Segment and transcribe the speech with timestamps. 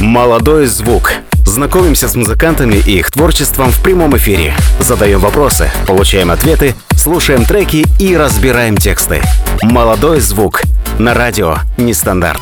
[0.00, 1.12] Молодой звук.
[1.44, 4.54] Знакомимся с музыкантами и их творчеством в прямом эфире.
[4.78, 9.20] Задаем вопросы, получаем ответы, слушаем треки и разбираем тексты.
[9.60, 10.62] Молодой звук.
[10.98, 12.40] На радио Нестандарт.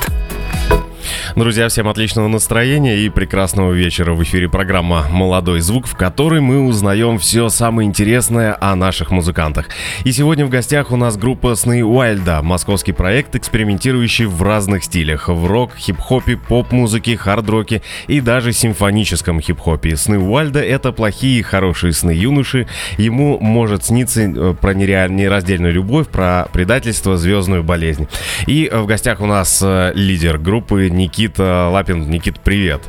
[1.36, 4.14] Друзья, всем отличного настроения и прекрасного вечера.
[4.14, 9.68] В эфире программа «Молодой звук», в которой мы узнаем все самое интересное о наших музыкантах.
[10.04, 15.28] И сегодня в гостях у нас группа «Сны Уайльда», московский проект, экспериментирующий в разных стилях.
[15.28, 19.96] В рок, хип-хопе, поп-музыке, хард-роке и даже симфоническом хип-хопе.
[19.96, 22.66] «Сны Уайльда»— это плохие и хорошие сны юноши.
[22.96, 28.08] Ему может сниться э, про нераздельную любовь, про предательство, звездную болезнь.
[28.46, 32.10] И в гостях у нас э, лидер группы Никита Никита Лапин.
[32.10, 32.82] Никит, привет.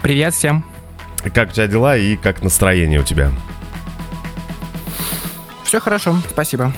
[0.00, 0.64] Привет всем.
[1.34, 3.32] Как у тебя дела и как настроение у тебя?
[5.64, 6.72] Все хорошо, спасибо.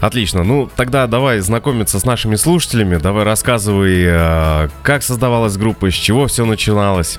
[0.00, 0.44] Отлично.
[0.44, 2.96] Ну, тогда давай знакомиться с нашими слушателями.
[2.96, 7.18] Давай рассказывай, э, как создавалась группа, с чего все начиналось.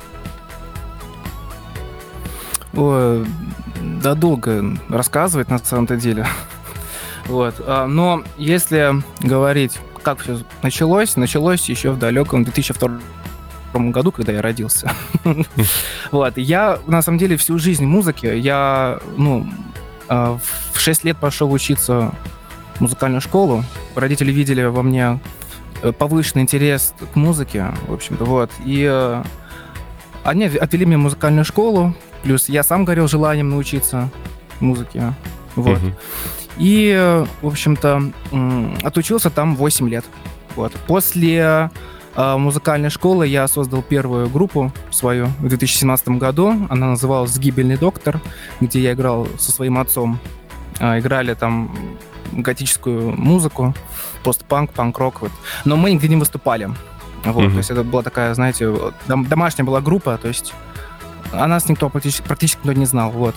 [2.76, 3.26] О,
[3.82, 6.28] да долго рассказывать на самом-то деле.
[7.26, 7.56] Вот.
[7.66, 11.16] А, но если говорить как все началось?
[11.16, 13.00] Началось еще в далеком 2002
[13.74, 14.92] году, когда я родился.
[16.12, 16.38] вот.
[16.38, 19.48] Я, на самом деле, всю жизнь музыки, я, ну,
[20.08, 20.38] а,
[20.74, 22.14] в 6 лет пошел учиться
[22.76, 23.64] в музыкальную школу.
[23.96, 25.20] Родители видели во мне
[25.82, 28.52] э, повышенный интерес к музыке, в общем-то, вот.
[28.66, 29.24] И э,
[30.24, 34.10] они отвели меня в музыкальную школу, плюс я сам горел желанием научиться
[34.60, 35.14] музыке,
[35.56, 35.80] вот.
[35.80, 35.94] Uh-huh.
[36.58, 38.12] И, в общем-то,
[38.84, 40.06] отучился там 8 лет.
[40.56, 40.72] Вот.
[40.88, 41.72] После
[42.16, 46.68] э, музыкальной школы я создал первую группу свою в 2017 году.
[46.70, 48.22] Она называлась «Сгибельный доктор»,
[48.62, 50.20] где я играл со своим отцом.
[50.80, 51.76] Э, играли там
[52.32, 53.74] готическую музыку,
[54.24, 55.22] постпанк, панк-рок.
[55.22, 55.32] Вот.
[55.66, 56.70] Но мы нигде не выступали.
[57.26, 57.52] Вот, mm-hmm.
[57.52, 58.74] То есть это была такая, знаете,
[59.08, 60.54] домашняя была группа, то есть
[61.32, 63.12] о нас никто практически, практически никто не знал.
[63.12, 63.36] Вот.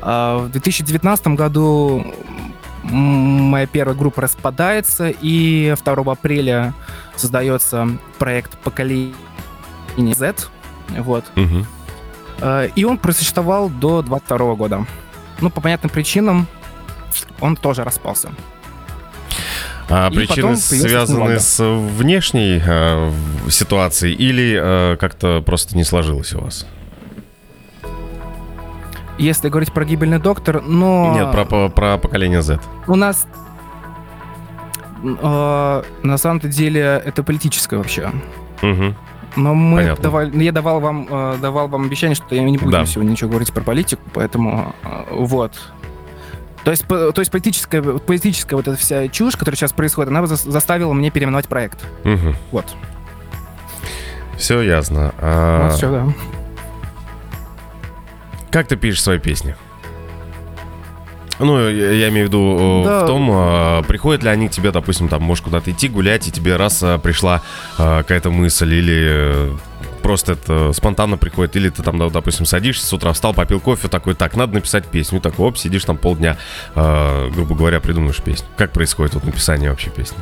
[0.00, 2.14] А в 2019 году
[2.90, 6.74] моя первая группа распадается, и 2 апреля
[7.16, 7.88] создается
[8.18, 9.14] проект поколение
[9.94, 10.34] Z.
[10.98, 11.24] Вот.
[11.36, 11.66] Угу.
[12.74, 14.86] И он просуществовал до 22 года.
[15.40, 16.46] Ну, по понятным причинам,
[17.40, 18.30] он тоже распался.
[19.88, 23.12] А и причины связаны с внешней э,
[23.50, 26.66] ситуацией или э, как-то просто не сложилось у вас?
[29.18, 31.12] Если говорить про гибельный доктор, но...
[31.14, 32.60] Нет, про, про, про поколение Z.
[32.86, 33.26] У нас
[35.02, 38.10] э, на самом деле это политическое вообще.
[38.62, 38.94] Угу.
[39.36, 42.86] Но мы давали, я давал вам, э, давал вам обещание, что я не буду да.
[42.86, 45.52] сегодня ничего говорить про политику, поэтому э, вот.
[46.64, 50.92] То есть, то есть политическая, политическая вот эта вся чушь, которая сейчас происходит, она заставила
[50.94, 51.86] мне переименовать проект.
[52.04, 52.34] Угу.
[52.50, 52.64] Вот.
[54.36, 55.14] Все ясно.
[55.18, 55.68] А...
[55.68, 56.06] Вот все, да.
[58.50, 59.56] Как ты пишешь свои песни?
[61.38, 63.04] Ну, я, я имею в виду э, да.
[63.04, 66.32] в том, а, приходят ли они к тебе, допустим, там, можешь куда-то идти гулять, и
[66.32, 67.42] тебе раз а, пришла
[67.76, 69.56] а, какая-то мысль, или э,
[70.02, 74.14] просто это спонтанно приходит, или ты там, допустим, садишься с утра, встал, попил кофе, такой,
[74.14, 76.38] так, надо написать песню, такой, оп, сидишь там полдня,
[76.74, 78.46] грубо говоря, придумаешь песню.
[78.56, 80.18] Как происходит вот написание вообще песни?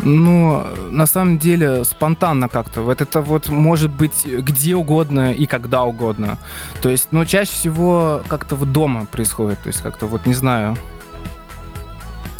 [0.00, 2.82] Ну, на самом деле, спонтанно как-то.
[2.82, 6.38] Вот это вот может быть где угодно и когда угодно.
[6.80, 9.60] То есть, ну, чаще всего как-то вот дома происходит.
[9.60, 10.76] То есть, как-то вот, не знаю.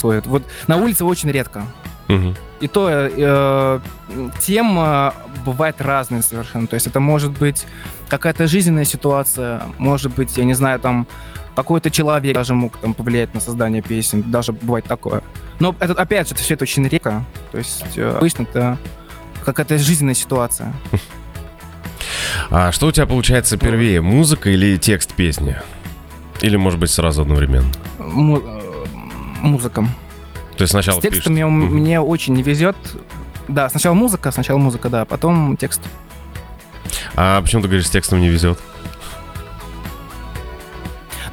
[0.03, 1.65] Вот на улице очень редко.
[2.09, 2.35] Угу.
[2.61, 3.81] И то э,
[4.41, 5.15] тема
[5.45, 6.67] бывает разная совершенно.
[6.67, 7.67] То есть это может быть
[8.09, 11.07] какая-то жизненная ситуация, может быть, я не знаю, там
[11.59, 15.23] какой-то человек даже мог там повлиять на создание песен, даже бывает такое.
[15.59, 17.25] Но это, опять же, это все это очень редко.
[17.51, 18.79] То есть э, обычно это
[19.45, 20.73] какая-то жизненная ситуация.
[22.51, 25.57] А что у тебя получается первее, музыка или текст песни?
[26.41, 27.71] Или, может быть, сразу одновременно?
[27.99, 28.85] Му- э,
[29.41, 29.85] музыка.
[30.57, 31.71] То есть сначала С текстами пишешь?
[31.73, 32.77] мне очень не везет.
[33.49, 35.81] Да, сначала музыка, сначала музыка, да, потом текст.
[37.17, 38.59] А почему ты говоришь, с текстом не везет?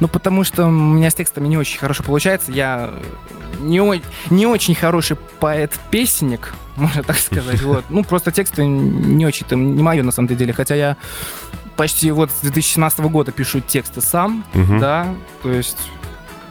[0.00, 2.52] Ну, потому что у меня с текстами не очень хорошо получается.
[2.52, 2.90] Я
[3.60, 7.62] не, не очень хороший поэт-песенник, можно так сказать.
[7.62, 7.84] Вот.
[7.88, 10.52] Ну, просто тексты не очень там не мое на самом деле.
[10.52, 10.96] Хотя я
[11.76, 14.78] почти вот с 2017 года пишу тексты сам, угу.
[14.78, 15.76] да, то есть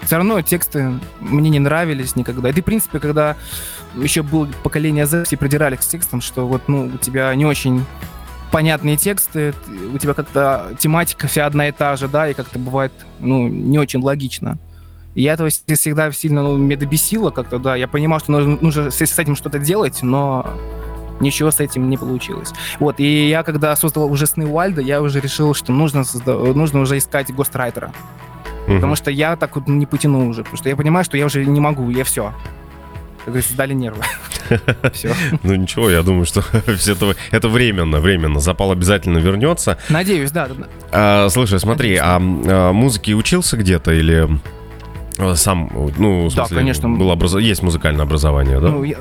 [0.03, 2.49] все равно тексты мне не нравились никогда.
[2.49, 3.35] И ты, в принципе, когда
[3.95, 7.85] еще было поколение Z, все придирались к текстам, что вот, ну, у тебя не очень
[8.51, 9.53] понятные тексты,
[9.93, 13.79] у тебя как-то тематика вся одна и та же, да, и как-то бывает, ну, не
[13.79, 14.57] очень логично.
[15.15, 17.75] И я этого всегда сильно ну, меня добесило как-то, да.
[17.75, 20.45] Я понимал, что нужно, нужно с этим что-то делать, но
[21.19, 22.51] ничего с этим не получилось.
[22.79, 26.97] Вот, и я когда создал уже сны Уальда, я уже решил, что нужно, нужно уже
[26.97, 27.93] искать гострайтера.
[28.67, 28.75] Мгм.
[28.75, 30.43] Потому что я так вот не потяну уже.
[30.43, 32.33] Потому что я понимаю, что я уже не могу, я все.
[33.25, 34.03] Как говорится, сдали нервы.
[34.93, 35.11] Все.
[35.41, 36.41] Ну ничего, я думаю, что
[36.77, 38.39] все это, это временно, временно.
[38.39, 39.79] Запал обязательно вернется.
[39.89, 40.47] Надеюсь, да.
[40.47, 40.65] да, да.
[40.91, 44.29] А, слушай, смотри, а, а музыке учился где-то или
[45.17, 46.89] а, сам, ну, в Да, смысле, конечно.
[46.89, 48.67] было образо- есть музыкальное образование, да?
[48.69, 48.97] Ну, я-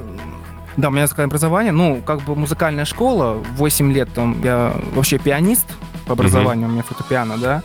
[0.78, 1.72] да, у меня музыкальное образование.
[1.72, 3.34] Ну, как бы музыкальная школа.
[3.56, 5.66] 8 лет там я вообще пианист
[6.06, 7.62] по образованию, у меня фортепиано, да.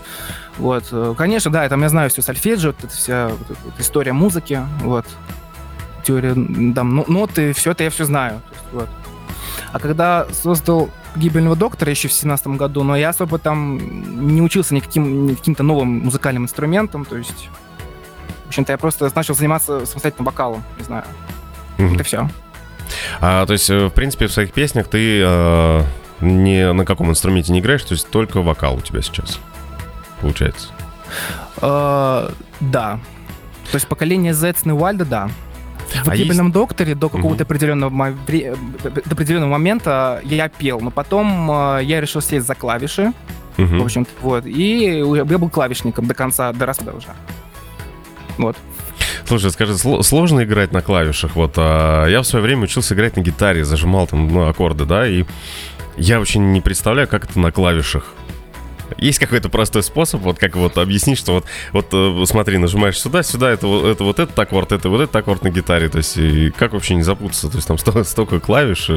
[0.58, 4.12] Вот, э, конечно, да, там я знаю все сольфеджио, вот эта вся вот эта история
[4.12, 5.06] музыки, вот.
[6.10, 6.34] Теория,
[6.74, 8.42] там, ну, ноты, все это я все знаю.
[8.50, 8.90] есть, вот.
[9.72, 13.78] А когда создал «Гибельного доктора» еще в 2017 году, но я особо там
[14.34, 17.50] не учился никаким, ни каким-то новым музыкальным инструментом, то есть...
[18.46, 21.04] В общем-то, я просто начал заниматься самостоятельно вокалом, не знаю.
[21.78, 21.94] Мгм.
[21.94, 22.28] Это все.
[23.22, 25.84] А, то есть, э, в принципе, в своих песнях ты э,
[26.22, 29.40] ни на каком инструменте не играешь, то есть только вокал у тебя сейчас
[30.22, 30.70] получается.
[31.62, 33.00] Э, да.
[33.72, 35.30] То есть поколение Z с Уальда, да.
[36.04, 40.80] В А «Гибельном докторе» до какого-то определенного, мо- вре- э, до определенного момента я пел,
[40.82, 43.12] но потом э, я решил сесть за клавиши,
[43.58, 43.80] Мгм.
[43.80, 47.08] в общем-то, вот, и я был клавишником до конца, до распада уже.
[48.38, 48.56] Вот.
[49.26, 51.36] Слушай, скажи, сло- сложно играть на клавишах?
[51.36, 55.08] Вот а, я в свое время учился играть на гитаре, зажимал там ну, аккорды, да,
[55.08, 55.26] и
[55.98, 58.14] я очень не представляю, как это на клавишах.
[58.98, 63.24] Есть какой-то простой способ, вот как вот объяснить, что вот, вот э, смотри, нажимаешь сюда,
[63.24, 66.18] сюда, это, вот- это вот этот аккорд, это вот этот аккорд на гитаре, то есть
[66.18, 68.90] и как вообще не запутаться, то есть там сто- столько клавиш.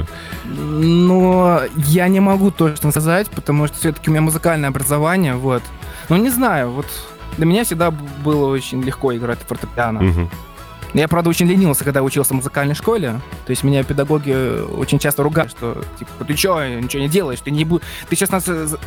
[0.45, 5.63] Но я не могу точно сказать, потому что все-таки у меня музыкальное образование, вот.
[6.09, 6.87] Ну, не знаю, вот
[7.37, 10.01] для меня всегда было очень легко играть на фортепиано.
[10.03, 10.31] Мгм.
[10.95, 13.21] Я, правда, очень ленился, когда учился в музыкальной школе.
[13.47, 17.51] То есть меня педагоги очень часто ругали, что типа, ты чё, ничего не делаешь, ты
[17.51, 17.83] не будешь...
[18.09, 18.41] Ты сейчас на,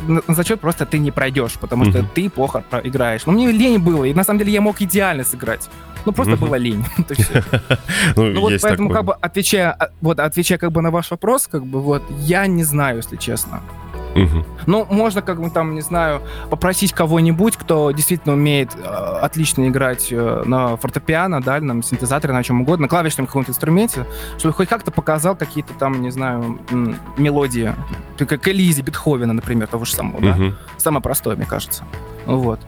[0.06, 3.26] на- зачет просто ты не пройдешь, потому что ты плохо играешь.
[3.26, 5.68] Но мне лень было, и на самом деле я мог идеально сыграть.
[6.04, 6.84] Ну, просто было лень.
[8.16, 11.48] Ну, Ну вот поэтому, как бы, отвечая, а, вот, отвечая как бы на ваш вопрос,
[11.48, 13.60] как бы, вот, я не знаю, если честно.
[14.66, 20.08] Ну, можно, как бы, там, не знаю, попросить кого-нибудь, кто действительно умеет э, отлично играть
[20.10, 24.06] э, на фортепиано, да, на синтезаторе, на чем угодно, на клавишном каком-то инструменте,
[24.38, 27.74] чтобы хоть как-то показал какие-то там, не знаю, м, мелодии.
[28.18, 30.36] Как Элизи Бетховена, например, того же самого, да?
[30.78, 31.84] Самое простое, мне кажется.
[32.26, 32.60] Вот.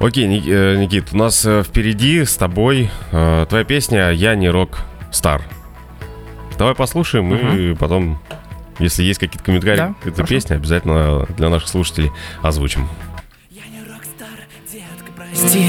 [0.00, 5.42] Окей, э, Никит, у нас э, впереди с тобой э, твоя песня «Я не рок-стар».
[6.58, 8.18] Давай послушаем и потом,
[8.78, 10.34] если есть какие-то комментарии Да, к этой хорошо.
[10.34, 12.10] песне, обязательно для наших слушателей
[12.42, 12.88] озвучим.
[13.50, 14.38] Я не рок-стар,
[14.72, 15.66] детка, прости.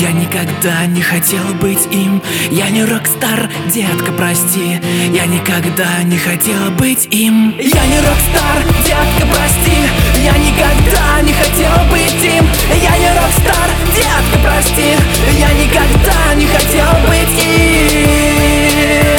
[0.00, 2.22] Я никогда не хотел быть им.
[2.50, 4.80] Я не рок-стар, детка, прости.
[5.12, 7.54] Я никогда не хотела быть им.
[7.58, 9.76] Я не рок-стар, детка, прости.
[10.24, 12.46] Я никогда не хотела быть им.
[12.82, 14.96] Я не рок-стар, детка, прости.
[15.38, 19.17] Я никогда не хотела быть им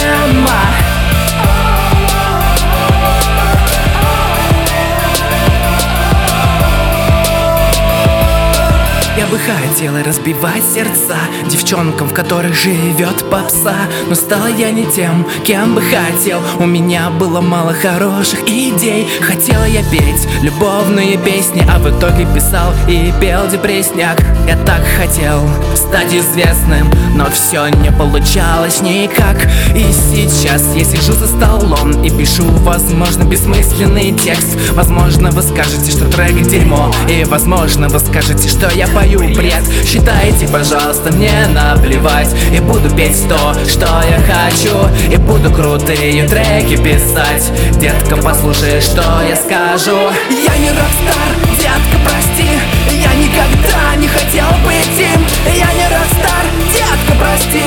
[9.30, 11.16] бы хотела разбивать сердца
[11.50, 13.76] Девчонкам, в которых живет попса.
[14.08, 16.42] Но стала я не тем, кем бы хотел.
[16.58, 19.08] У меня было мало хороших идей.
[19.22, 25.42] Хотела я петь любовные песни А в итоге писал и пел депрессняк Я так хотел
[25.76, 29.38] стать известным Но все не получалось никак.
[29.76, 34.58] И сейчас я сижу за столом И пишу, возможно, бессмысленный текст.
[34.74, 39.64] Возможно, вы скажете, что трек дерьмо И, возможно, вы скажете, что я пою бред.
[39.86, 42.34] Считайте, пожалуйста, мне наплевать.
[42.54, 44.76] И буду петь то, что я хочу.
[45.12, 47.52] И буду крутые треки писать.
[47.80, 49.98] Детка, послушай, что я скажу.
[50.30, 52.50] Я не рок-стар, детка, прости.
[52.92, 55.26] Я никогда не хотел быть им.
[55.46, 57.64] Я не рок-стар, детка, прости.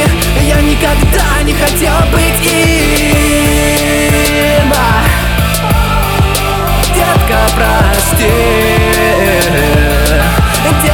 [0.47, 3.13] Я никогда не хотел быть им.
[6.95, 8.33] Детка, прости.
[10.83, 10.92] Детка,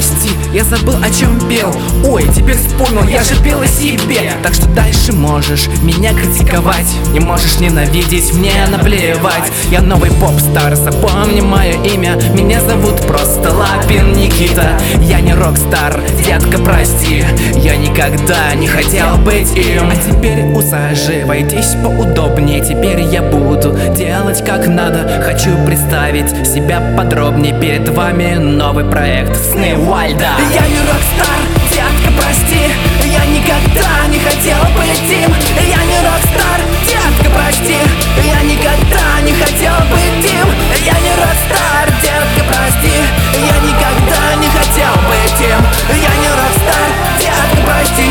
[0.00, 1.72] прости, я забыл, о чем пел.
[2.04, 4.32] Ой, теперь вспомнил, я же пел о себе.
[4.42, 6.86] Так что дальше можешь меня критиковать.
[7.12, 9.50] Не можешь ненавидеть, мне наплевать.
[9.70, 12.16] Я новый поп-стар, запомни мое имя.
[12.34, 14.78] Меня зовут просто Лапин Никита.
[15.00, 17.24] Я не рок-стар, детка, прости.
[17.54, 19.88] Я никогда не хотел быть им.
[19.88, 22.60] А теперь усаживайтесь поудобнее.
[22.60, 25.22] Теперь я буду делать как надо.
[25.24, 27.58] Хочу представить себя подробнее.
[27.60, 32.72] Перед вами новый проект Сны Уальда Я не рок-стар, детка, прости.
[33.04, 35.30] Я никогда не хотел быть им.
[35.68, 37.76] Я не рок-стар, детка, прости.
[38.24, 40.48] Я никогда не хотел быть им.
[40.82, 42.96] Я не рок-стар, детка, прости.
[43.36, 45.60] Я никогда не хотел быть им.
[46.00, 46.88] Я не рок-стар,
[47.20, 48.08] детка, прости.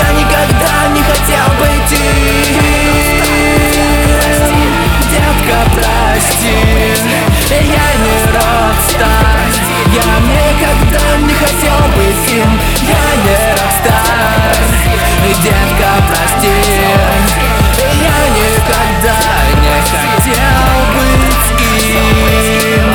[0.00, 2.62] Я никогда не хотел быть им.
[5.12, 6.56] Детка, прости.
[7.50, 9.35] Я не рок-стар
[9.96, 12.50] Я никогда не хотел быть им
[12.82, 14.56] Я не рок-стар
[15.42, 16.56] Детка, прости
[18.02, 19.18] Я никогда
[19.62, 21.46] не хотел быть
[22.62, 22.88] им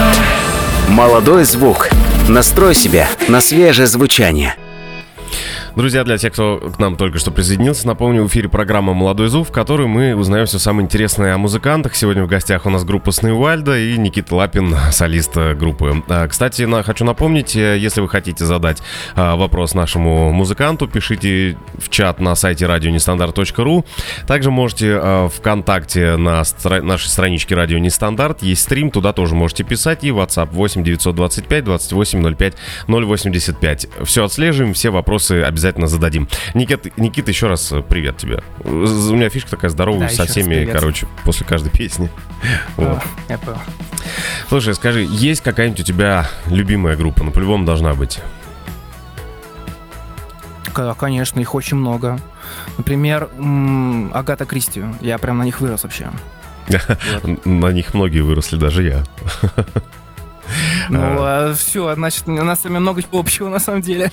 [0.93, 1.89] Молодой звук.
[2.27, 4.55] Настрой себя на свежее звучание.
[5.73, 9.47] Друзья, для тех, кто к нам только что присоединился, напомню, в эфире программа «Молодой зуб»,
[9.47, 11.95] в которой мы узнаем все самое интересное о музыкантах.
[11.95, 16.03] Сегодня в гостях у нас группа Сны Уальда и Никита Лапин, солист э, группы.
[16.09, 18.83] А, Кстати, на- хочу напомнить, э, если вы хотите задать
[19.15, 23.85] а, вопрос нашему музыканту, пишите в чат на сайте радионестандарт.ру.
[24.27, 29.63] Также можете а, ВКонтакте на стра- нашей страничке «Радио Нестандарт» есть стрим, туда тоже можете
[29.63, 32.53] писать, и WhatsApp 8 925 28 05
[32.87, 33.87] 085.
[34.03, 36.27] Все отслеживаем, все вопросы обязательно зададим.
[36.53, 38.43] Никит, Никита, еще раз э, привет тебе.
[38.63, 42.09] У меня фишка такая здоровая Да, со всеми, короче, после каждой песни.
[42.75, 42.99] Вот.
[43.29, 43.59] Я понял.
[44.49, 47.23] Слушай, скажи, есть какая-нибудь у тебя любимая группа?
[47.23, 48.19] Ну, по-любому должна быть.
[50.73, 52.19] К- Конечно, их очень много.
[52.77, 53.29] Например,
[54.13, 54.83] Агата Кристи.
[55.01, 56.09] Я прям на них вырос вообще.
[57.45, 59.03] На них многие выросли, даже я.
[60.89, 64.11] Ну, все, значит, у нас с вами много чего общего на самом деле.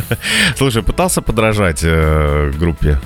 [0.56, 2.98] Слушай, пытался подражать э, группе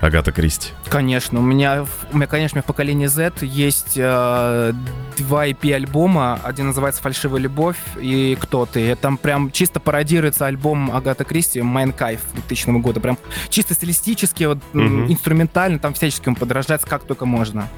[0.00, 0.70] Агата Кристи?
[0.88, 4.72] Конечно, у меня, у меня, конечно, в поколении Z есть э,
[5.18, 6.40] два EP альбома.
[6.42, 8.94] Один называется «Фальшивая любовь» и «Кто ты?».
[8.96, 13.00] Там прям чисто пародируется альбом Агата Кристи «Майн Кайф» 2000 года.
[13.00, 13.18] Прям
[13.50, 15.12] чисто стилистически, вот, Мгм.
[15.12, 17.68] инструментально, там всячески ему подражается как только можно.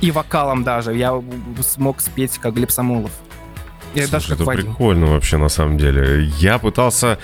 [0.00, 0.94] И вокалом даже.
[0.94, 1.22] Я
[1.62, 3.12] смог спеть как Глеб Самойлов.
[3.94, 4.66] Я даже Слушай, как это Вадим.
[4.66, 6.24] прикольно вообще, на самом деле.
[6.38, 7.18] Я пытался...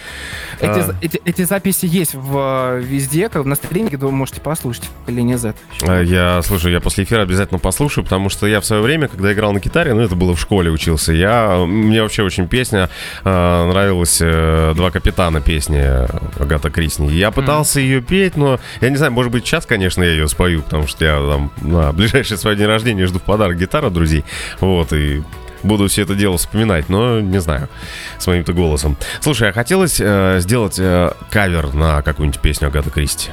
[0.61, 4.85] Эти, а, эти, эти записи есть в, э, везде, как на стриминге, вы можете послушать.
[5.01, 5.55] Поколение Z.
[5.83, 9.33] А, Я, слушай, я после эфира обязательно послушаю, потому что я в свое время, когда
[9.33, 12.89] играл на гитаре, ну, это было в школе учился, я, мне вообще очень песня
[13.25, 16.09] э, нравилась э, «Два капитана» песня
[16.39, 17.11] Агата Крисни.
[17.13, 20.63] Я пытался ее петь, но, я не знаю, может быть, сейчас, конечно, я ее спою,
[20.63, 24.25] потому что я там на ближайшее свое день рождения жду в подарок гитару от друзей,
[24.61, 25.23] вот, и
[25.67, 27.69] буду все это дело вспоминать, но не знаю,
[28.19, 28.97] с моим-то голосом.
[29.21, 33.31] Слушай, а хотелось э, сделать э, кавер на какую-нибудь песню Агаты Кристи?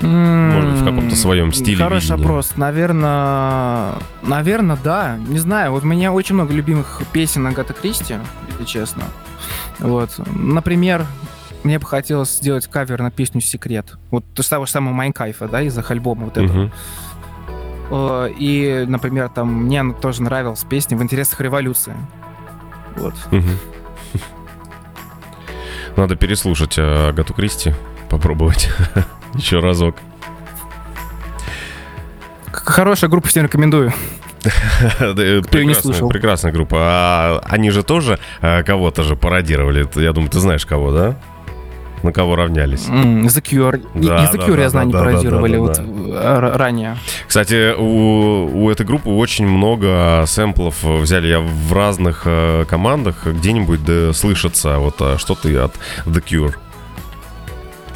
[0.00, 2.18] Может быть, в каком-то своем стиле Хороший видения.
[2.18, 2.56] вопрос.
[2.56, 5.16] Наверное, наверное, да.
[5.16, 5.72] Не знаю.
[5.72, 8.16] Вот у меня очень много любимых песен Агаты Кристи,
[8.50, 9.04] если честно.
[9.78, 10.10] Вот.
[10.34, 11.06] Например,
[11.62, 13.94] мне бы хотелось сделать кавер на песню «Секрет».
[14.10, 16.64] Вот то того же самого Майнкайфа, да, из их альбома вот этого.
[16.64, 16.72] Мгм.
[17.94, 21.94] Э, И, например, там мне тоже нравилась песня «В интересах революции».
[22.96, 23.14] Вот.
[25.96, 27.72] Надо переслушать э, Агату Кристи,
[28.10, 28.68] попробовать
[29.34, 29.96] еще разок.
[32.50, 33.92] Хорошая группа, всем рекомендую.
[35.00, 36.08] Э, Кто не слышал.
[36.08, 36.76] Прекрасная группа.
[36.80, 39.88] А они же тоже кого-то же пародировали.
[39.94, 41.16] Я думаю, ты знаешь кого, да?
[42.02, 42.86] На кого равнялись.
[42.88, 43.82] М, The Cure.
[43.94, 45.76] И- Да, и The Cure, да, я знаю, да, они да, пародировали да, да, вот
[45.76, 45.82] да.
[46.20, 46.96] э, р- ранее.
[47.26, 53.26] Кстати, у, у этой группы очень много сэмплов взяли я в разных э, командах.
[53.26, 55.74] Где-нибудь да, слышится вот э, что-то от
[56.04, 56.54] The Cure.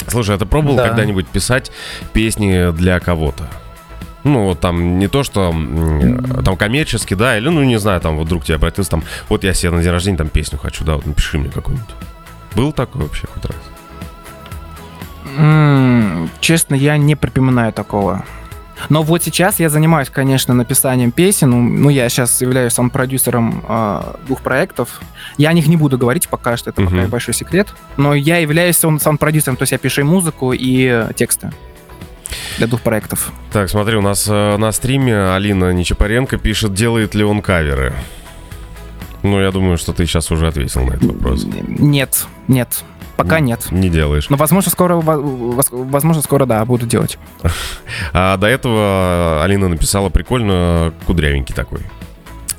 [0.06, 0.88] Слушай, а ты пробовал Да.
[0.88, 1.70] когда-нибудь писать
[2.14, 3.46] песни для кого-то?
[4.24, 5.54] Ну, вот там не то, что
[6.44, 9.52] там коммерчески, да, или, ну, не знаю, там вот вдруг тебя обратился, там, вот я
[9.54, 11.94] себе на день рождения там песню хочу, да, вот напиши мне какую-нибудь.
[12.54, 13.56] Был такой вообще хоть раз?
[15.38, 18.24] М, Честно, я не припоминаю такого.
[18.90, 21.50] Но вот сейчас я занимаюсь, конечно, написанием песен.
[21.50, 25.00] Ну, Ну, я сейчас являюсь сам продюсером э, двух проектов.
[25.36, 27.08] Я о них не буду говорить пока что, это пока Мгм.
[27.08, 27.68] большой секрет.
[27.96, 31.50] Но я являюсь сам, сам продюсером, то есть я пишу и музыку, и тексты
[32.58, 33.32] для двух проектов.
[33.52, 37.94] Так, смотри, у нас э, на стриме Алина Нечапаренко пишет, делает ли он каверы.
[39.24, 41.44] Ну, я думаю, что ты сейчас уже ответил на этот вопрос.
[41.66, 42.84] Нет, нет,
[43.18, 43.44] пока М.
[43.44, 43.70] нет.
[43.70, 44.30] Не делаешь.
[44.30, 47.18] Но, возможно, скоро, возможно, скоро, да, буду делать.
[48.12, 51.80] А до этого Алина написала прикольно кудрявенький такой.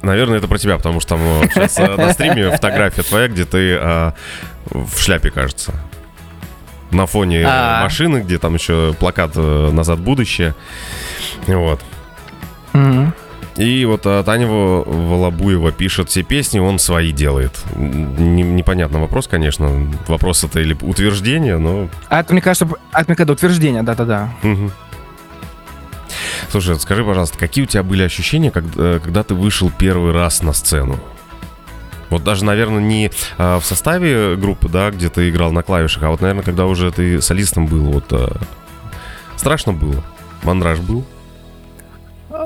[0.02, 4.14] Наверное, это про тебя, потому что там сейчас на стриме фотография твоя, где ты а,
[4.66, 5.74] в шляпе, кажется.
[6.92, 7.84] На фоне э, А.
[7.84, 10.56] машины, где там еще плакат э, «Назад в будущее».
[11.48, 11.80] Вот.
[12.74, 13.14] Мгм.
[13.60, 17.52] И вот а, Таня Во- Волобуева пишет все песни, он свои делает.
[17.76, 19.86] Н- не- непонятный вопрос, конечно.
[20.08, 21.90] Вопрос это или утверждение, но...
[22.08, 24.30] А это, мне кажется, это, мне кажется, утверждение, да-да-да.
[24.44, 24.72] Мгм.
[26.50, 30.54] Слушай, скажи, пожалуйста, какие у тебя были ощущения, когда, когда ты вышел первый раз на
[30.54, 30.98] сцену?
[32.10, 36.10] Вот даже, наверное, не а, в составе группы, да, где ты играл на клавишах, а
[36.12, 38.38] вот, наверное, когда уже ты солистом был, вот а,
[39.36, 40.02] страшно было?
[40.44, 41.06] Мандраж был?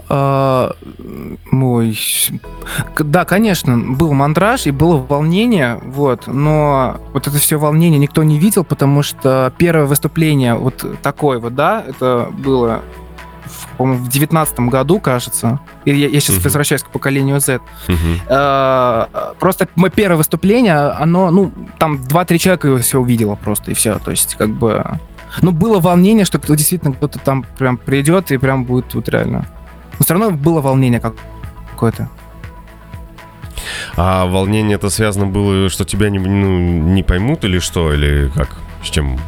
[0.10, 0.76] А,
[1.52, 1.98] Ой,
[3.00, 8.38] да, конечно, был мандраж и было волнение, вот, но вот это все волнение никто не
[8.40, 12.82] видел, потому что первое выступление вот такое вот, да, это было,
[13.46, 15.60] в- по-моему, в девятнадцатом году, кажется.
[15.86, 16.44] И я, сейчас Мгм.
[16.44, 17.60] возвращаюсь к поколению Z.
[17.88, 18.20] Мгм.
[18.30, 24.00] А, Просто мое первое выступление, оно, ну, там 2-3 человека все увидело просто, и все.
[24.00, 24.84] То есть, как бы...
[25.42, 29.48] Ну, было волнение, что кто действительно кто-то там прям придет и прям будет тут реально.
[30.00, 31.14] Но все равно было волнение как
[31.72, 32.10] какое-то.
[33.96, 38.58] А волнение это связано было, что тебя не, ну, не поймут или что, или как?
[38.84, 39.20] С чем?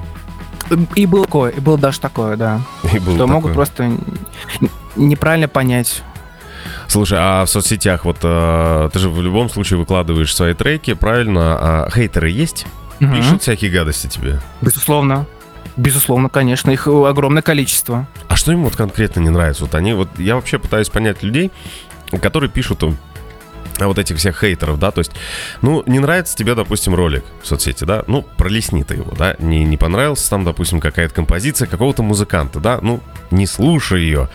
[0.95, 2.61] И было такое, и было даже такое, да.
[2.93, 3.53] И было что могут такое?
[3.53, 3.99] просто н-
[4.95, 6.01] неправильно понять.
[6.87, 11.57] Слушай, а в соцсетях вот э, ты же в любом случае выкладываешь свои треки, правильно?
[11.85, 12.65] А хейтеры есть?
[12.99, 13.15] Мгм.
[13.15, 14.39] Пишут всякие гадости тебе?
[14.61, 15.27] Безусловно.
[15.77, 18.07] Безусловно, конечно, их огромное количество.
[18.27, 19.63] А что им вот конкретно не нравится?
[19.65, 21.51] Вот они, вот я вообще пытаюсь понять людей,
[22.21, 22.83] которые пишут
[23.77, 25.11] вот этих всех хейтеров, да, то есть,
[25.61, 29.65] ну, не нравится тебе, допустим, ролик в соцсети, да, ну, пролистни ты его, да, не,
[29.65, 33.01] не понравился там, допустим, какая-то композиция какого-то музыканта, да, ну,
[33.31, 34.29] не слушай ее.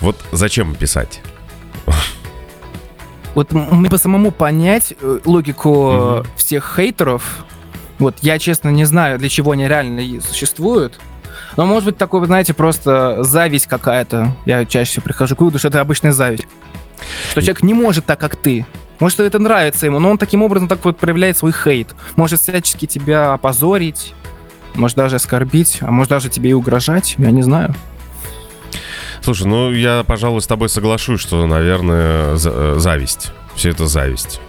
[0.00, 1.22] Вот зачем писать?
[3.34, 6.26] Вот мне по самому понять э, логику Мгм.
[6.36, 7.44] всех хейтеров,
[7.98, 10.98] вот я, честно, не знаю, для чего они реально существуют.
[11.56, 14.34] Но может быть такой, знаете, просто зависть какая-то.
[14.44, 16.46] Я чаще всего прихожу к выводу, что это обычная зависть.
[17.30, 18.66] Что человек не может так, как ты.
[19.00, 21.94] Может, это нравится ему, но он таким образом так вот проявляет свой хейт.
[22.16, 24.14] Может всячески тебя опозорить,
[24.74, 27.74] может даже оскорбить, а может даже тебе и угрожать, я не знаю.
[29.20, 33.32] Слушай, ну, я, пожалуй, с тобой соглашусь, что, наверное, э, зависть.
[33.54, 34.40] Все это зависть.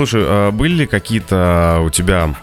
[0.00, 2.34] Слушай, а были ли какие-то у тебя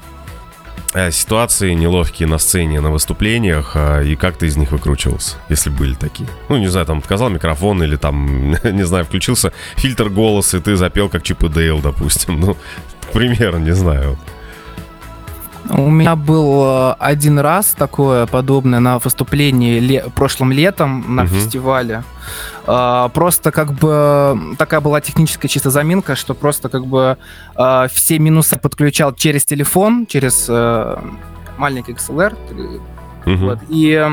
[0.93, 5.71] э, ситуации неловкие на сцене, на выступлениях, а, и как ты из них выкручивался, если
[5.71, 6.29] были такие?
[6.49, 10.75] Ну, не знаю, там, отказал микрофон или там, не знаю, включился фильтр голоса, и ты
[10.75, 12.39] запел как Чип и Дейл, допустим.
[12.39, 12.57] Ну,
[13.11, 14.19] к не знаю.
[15.69, 21.31] У меня был э, один раз такое подобное на выступлении ле- прошлым летом на Мгм.
[21.33, 22.03] фестивале.
[22.65, 27.17] А, Просто как бы такая была техническая чисто заминка, что просто как бы
[27.55, 30.97] а, все минусы подключал через телефон, через э,
[31.57, 32.35] маленький XLR.
[33.25, 33.45] Мгм.
[33.47, 34.09] Вот, и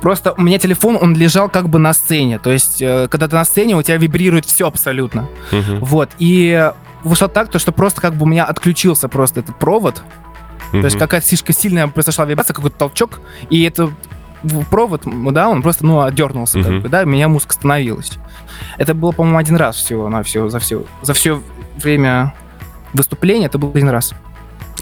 [0.00, 2.38] просто у меня телефон, он лежал как бы на сцене.
[2.38, 5.28] То есть, э, когда ты на сцене, у тебя вибрирует все абсолютно.
[5.52, 5.80] Мгм.
[5.80, 6.70] Вот, и
[7.04, 10.02] вышло так, то, что просто как бы у меня отключился просто этот провод,
[10.72, 13.90] то есть какая-то слишком сильная произошла вибрация, какой-то толчок, и это
[14.70, 15.02] провод,
[15.32, 16.80] да, он просто, ну, отдернулся, как Мгм.
[16.82, 18.12] бы, да, у меня музыка остановилась.
[18.78, 21.42] Это было, по-моему, один раз всего на все, за все, за все
[21.78, 22.34] время
[22.92, 24.12] выступления, это был один раз.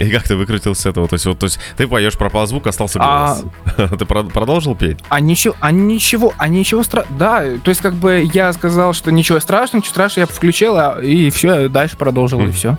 [0.01, 1.07] И как ты выкрутился с этого?
[1.07, 3.37] То есть, вот, то есть ты поешь, пропал звук, остался А-
[3.77, 3.91] голос.
[3.99, 4.99] Ты про- продолжил петь?
[5.09, 7.17] А ничего, а ничего, а ничего страшного.
[7.17, 10.99] Да, то есть как бы я сказал, что ничего страшного, ничего страшного, я включил, а-
[11.01, 12.53] и все, дальше продолжил, и Мгм.
[12.53, 12.77] все.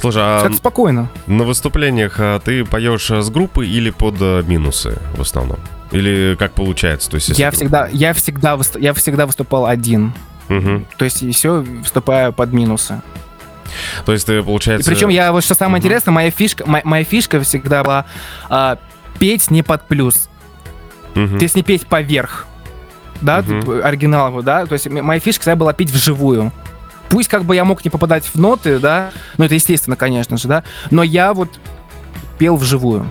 [0.00, 1.08] Слушай, а Как спокойно.
[1.26, 5.58] на выступлениях а, ты поешь с группы или под а, минусы в основном?
[5.92, 7.10] Или как получается?
[7.10, 10.12] То есть, Я группа- всегда, я всегда, я всегда выступал один.
[10.48, 10.86] Мгм.
[10.96, 13.00] То есть и все, выступая под минусы.
[14.04, 14.90] То есть ты, И получается...
[14.90, 15.86] причем я вот что самое Мгм.
[15.86, 18.06] интересное, моя фишка, моя, моя фишка всегда была
[18.48, 18.78] а,
[19.20, 20.28] петь не под плюс,
[21.14, 21.38] Мгм.
[21.38, 22.46] то есть не петь поверх,
[23.20, 26.52] да, типа, оригинал да, то есть моя фишка всегда была петь вживую.
[27.10, 30.48] Пусть как бы я мог не попадать в ноты, да, ну это естественно, конечно же,
[30.48, 31.50] да, но я вот
[32.38, 33.10] пел вживую.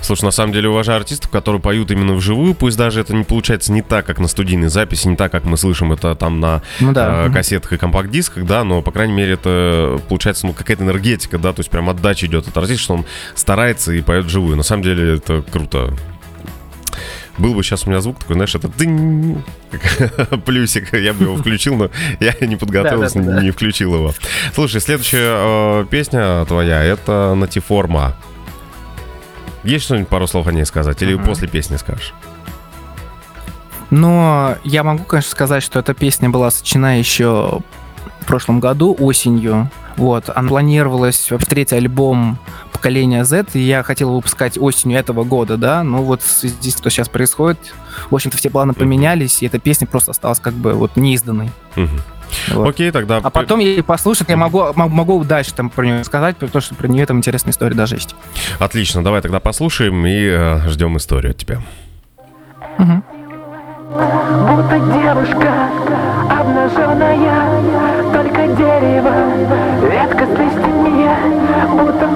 [0.00, 3.72] Слушай, на самом деле уважаю артистов, которые поют именно вживую, пусть даже это не получается
[3.72, 6.92] не так, как на студийной записи, не так, как мы слышим это там на Ну
[6.92, 7.26] да.
[7.26, 11.52] э, кассетах и компакт-дисках, да, но, по крайней мере, это получается, ну, какая-то энергетика, да,
[11.52, 14.56] то есть прям отдача идет от артиста, что он старается и поет вживую.
[14.56, 15.94] На самом деле это круто.
[17.38, 19.42] Был бы сейчас у меня звук такой, знаешь, это дынь,
[20.44, 21.90] плюсик, я бы его включил, но
[22.20, 23.42] я не подготовился, Да-да-да.
[23.42, 24.12] не включил его.
[24.54, 28.14] Слушай, следующая э, песня твоя, это «Натиформа».
[29.64, 31.00] Есть что-нибудь пару слов о ней сказать?
[31.02, 31.24] Или Ага.
[31.24, 32.12] после песни скажешь?
[33.90, 37.60] Но я могу, конечно, сказать, что эта песня была сочинена еще
[38.20, 39.70] в прошлом году, осенью.
[39.96, 42.38] Вот, она планировалась в третий альбом
[42.82, 46.74] поколения Z, и я хотел выпускать осенью этого года, да, но вот в связи с
[46.74, 47.58] тем, что сейчас происходит,
[48.10, 51.50] в общем-то, все планы поменялись, и эта песня просто осталась как бы вот неизданной.
[52.48, 52.68] Вот.
[52.68, 53.18] Окей, тогда...
[53.22, 56.88] А потом я послушать, я могу, могу дальше там про нее сказать, потому что про
[56.88, 58.16] нее там интересная история даже есть.
[58.58, 61.62] Отлично, давай тогда послушаем и э, ждем историю от тебя.
[62.78, 63.04] Мгм.
[63.92, 65.68] Будто девушка
[66.30, 69.12] обнаженная Только дерево,
[69.82, 70.82] ветка с листьями
[71.76, 72.11] Будто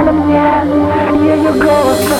[0.00, 2.14] слышно мне ее голоса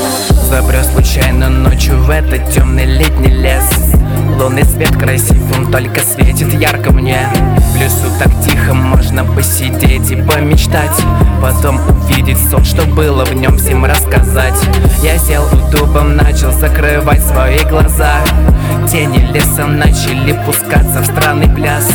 [0.48, 3.68] Забрел случайно ночью в этот темный летний лес.
[4.38, 7.28] Лунный свет красив, он только светит ярко мне.
[7.72, 10.96] В лесу так тихо, можно посидеть и помечтать.
[11.40, 14.60] Потом увидеть сон, что было в нем всем рассказать.
[15.02, 18.16] Я сел у дуба, начал закрывать свои глаза.
[18.90, 21.88] Тени леса начали пускаться в странный пляс.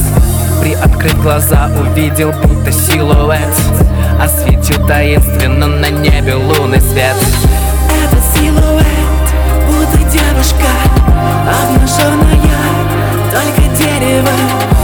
[0.61, 3.53] Приоткрыв глаза, увидел будто силуэт
[4.65, 7.15] Осветил таинственно на небе лунный свет.
[7.87, 8.85] Это силуэт,
[9.67, 10.65] будто девушка
[11.47, 12.41] Обнаженная,
[13.31, 14.74] только дерево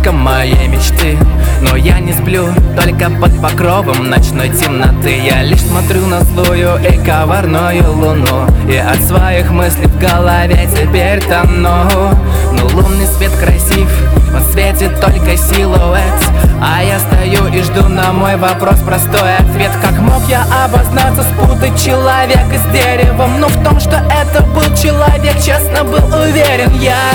[0.00, 1.18] девушка моей мечты.
[1.62, 5.20] Но я не сплю, только под покровом ночной темноты.
[5.24, 8.46] Я лишь смотрю на злую и коварную луну.
[8.68, 12.14] И от своих мыслей в голове теперь тону.
[12.52, 13.88] Но лунный свет красив,
[14.34, 16.30] он светит только силуэт.
[16.62, 19.70] А я стою и жду на мой вопрос простой ответ.
[19.82, 23.40] Как мог я обознаться, спутать человека с деревом?
[23.40, 27.10] Но в том, что это был человек, честно был уверен я.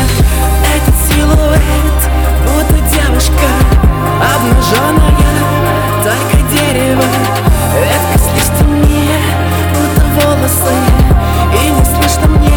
[0.76, 2.15] Этот силуэт,
[2.56, 3.50] будто девушка
[4.34, 5.16] Обнаженная,
[6.04, 7.04] только дерево
[7.76, 9.10] Ветка с листьями,
[9.74, 10.74] будто волосы
[11.54, 11.84] И не
[12.28, 12.56] мне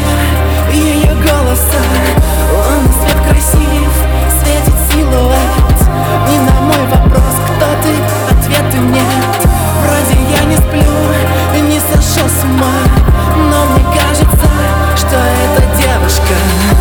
[0.72, 1.82] ее голоса.
[2.52, 3.92] Лунный свет красив,
[4.40, 5.78] светит силуэт
[6.30, 7.92] И на мой вопрос, кто ты,
[8.30, 9.48] ответа нет.
[9.82, 10.98] Вроде я не сплю,
[11.62, 12.78] не сошел с ума
[13.36, 14.48] Но мне кажется,
[14.96, 16.77] что это девушка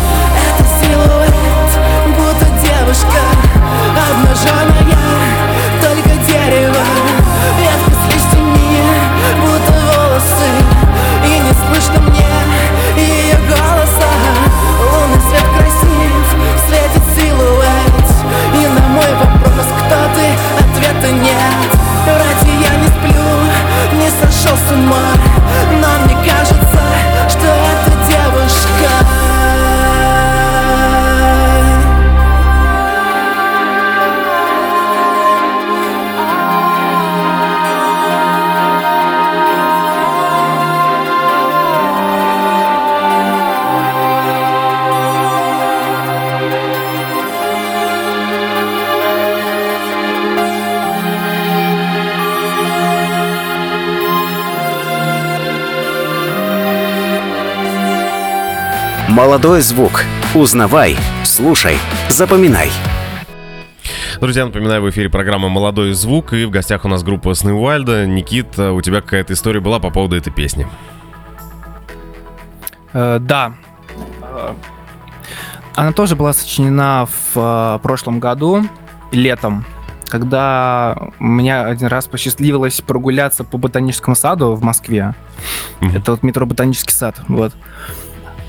[59.18, 60.04] Молодой звук.
[60.32, 61.76] Узнавай, слушай,
[62.08, 62.70] запоминай.
[64.20, 68.06] Друзья, напоминаю, в эфире программа «Молодой звук», и в гостях у нас группа Сны Уайльда.
[68.06, 70.68] Никит, у тебя какая-то история была по поводу этой песни?
[72.92, 73.54] Э, да.
[74.22, 74.54] Э,
[75.74, 78.68] Она тоже была сочинена в э, прошлом году,
[79.10, 79.64] летом,
[80.06, 85.16] когда меня один раз посчастливилось прогуляться по ботаническому саду в Москве.
[85.80, 85.96] Мгм.
[85.96, 87.16] Это вот метро Ботанический сад.
[87.26, 87.52] Вот.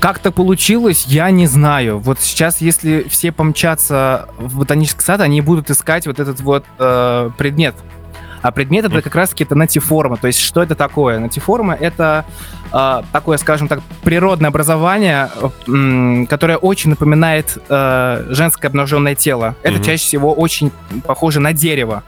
[0.00, 1.98] Как так получилось, я не знаю.
[1.98, 7.30] Вот сейчас, если все помчатся в ботанический сад, они будут искать вот этот вот э,
[7.36, 7.74] предмет.
[8.40, 10.16] А предмет это как раз-таки это натиформа.
[10.16, 11.18] То есть что это такое?
[11.18, 12.24] Натиформа это
[12.72, 15.28] э, такое, скажем так, природное образование,
[15.66, 19.54] э, которое очень напоминает э, женское обнаженное тело.
[19.62, 19.82] Это Мгм.
[19.84, 20.72] чаще всего очень
[21.06, 22.02] похоже на дерево.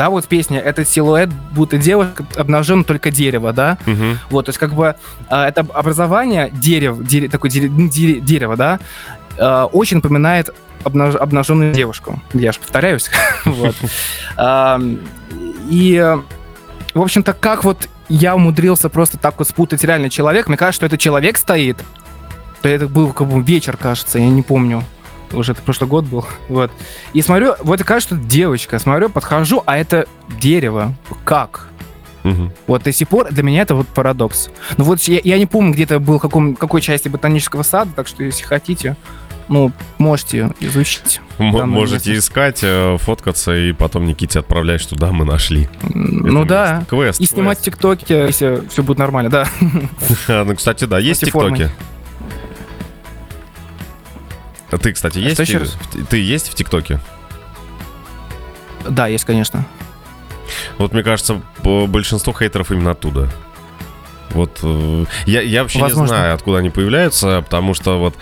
[0.00, 3.76] Да, вот песня, этот силуэт, будто девушка обнажен только дерево, да?
[3.84, 4.18] Мгм.
[4.30, 4.94] Вот, то есть как бы
[5.28, 8.78] а, это образование дерев, дере- такое дере- ну, дере- дерево, да,
[9.38, 12.18] а, очень напоминает обнаж- обнаженную девушку.
[12.32, 13.10] Я же повторяюсь.
[13.44, 13.76] Вот.
[14.38, 14.80] А,
[15.68, 16.16] И,
[16.94, 20.86] в общем-то, как вот я умудрился просто так вот спутать реально человек, мне кажется, что
[20.86, 21.76] это человек стоит.
[22.62, 24.82] То Это был как бы вечер, кажется, я не помню.
[25.32, 26.70] Уже это прошлый год был, вот.
[27.12, 30.06] И смотрю, вот кажется, что девочка, смотрю, подхожу, а это
[30.40, 30.94] дерево.
[31.24, 31.68] Как?
[32.22, 32.52] Мгм.
[32.66, 34.50] Вот до сих пор для меня это вот парадокс.
[34.76, 37.92] Ну вот я, я не помню, где это был, в каком, какой части ботанического сада,
[37.96, 38.96] так что если хотите,
[39.48, 41.20] ну, можете изучить.
[41.38, 42.28] М- Можете местность.
[42.28, 45.68] искать, э, фоткаться и потом Никите отправлять, что да, мы нашли.
[45.82, 46.72] Ну это да.
[46.76, 46.86] место.
[46.90, 47.20] Квест.
[47.20, 49.48] И снимать в ТикТоке, если все будет нормально, да.
[49.58, 50.28] квест.
[50.28, 51.24] Ну, кстати, да, есть.
[51.24, 51.68] ТикТоки.
[54.70, 55.34] А Ты, кстати, есть?
[55.34, 55.76] что еще раз?
[56.08, 57.00] Ты есть в ТикТоке?
[58.88, 59.66] Да, есть, конечно.
[60.78, 63.28] Вот мне кажется, большинство хейтеров именно оттуда.
[64.30, 66.02] Вот э, я, я вообще Возможно.
[66.02, 68.14] не знаю, откуда они появляются, потому что вот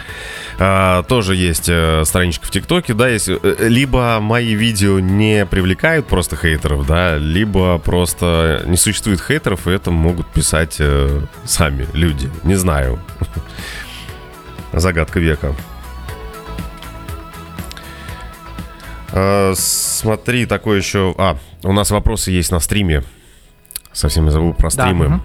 [0.59, 6.07] а, тоже есть э, страничка в ТикТоке, да, есть э, либо мои видео не привлекают
[6.07, 12.31] просто хейтеров, да, либо просто не существует хейтеров, и это могут писать э, сами люди.
[12.43, 12.99] Не знаю.
[14.73, 15.55] Загадка века.
[19.13, 21.15] А, смотри, такой еще.
[21.19, 23.03] А, у нас вопросы есть на стриме.
[23.93, 25.09] Совсем я забыл про Да, стримы.
[25.09, 25.23] мгм.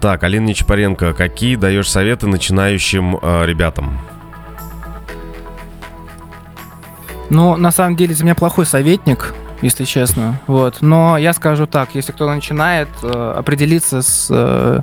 [0.00, 4.00] Так, Алина Нечапаренко, какие даешь советы начинающим э, ребятам?
[7.30, 10.40] Ну, на самом деле, за меня плохой советник, если честно.
[10.46, 10.78] Вот.
[10.80, 14.80] Но я скажу так, если кто начинает э, определиться с э,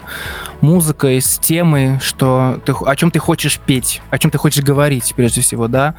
[0.61, 5.13] музыкой, с темой, что ты, о чем ты хочешь петь, о чем ты хочешь говорить,
[5.15, 5.95] прежде всего, да.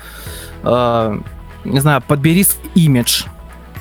[0.62, 1.18] Э,
[1.64, 3.24] не знаю, подбери имидж,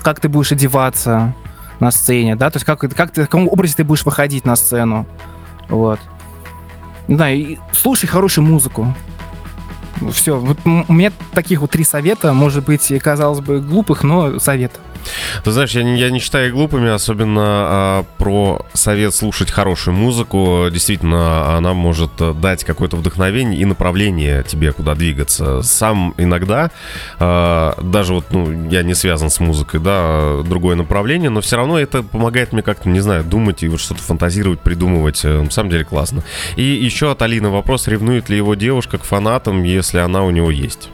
[0.03, 1.33] как ты будешь одеваться
[1.79, 4.57] на сцене, да, то есть как, как ты, в каком образе ты будешь выходить на
[4.57, 5.07] сцену.
[5.69, 5.99] Вот.
[7.07, 8.93] Не знаю, и слушай хорошую музыку.
[10.11, 14.79] Все, вот у меня таких вот три совета, может быть, казалось бы глупых, но совет.
[15.43, 20.67] Ты знаешь, я я не считаю глупыми, особенно а, про совет слушать хорошую музыку.
[20.71, 25.61] Действительно, она может дать какое-то вдохновение и направление тебе, куда двигаться.
[25.61, 26.71] Сам иногда,
[27.19, 31.79] а, даже вот, ну, я не связан с музыкой, да, другое направление, но все равно
[31.79, 35.21] это помогает мне как-то, не знаю, думать и вот что-то фантазировать, придумывать.
[35.23, 36.23] Э, На самом деле классно.
[36.55, 40.51] И еще от Алины вопрос, ревнует ли его девушка к фанатам, если она у него
[40.51, 40.89] есть?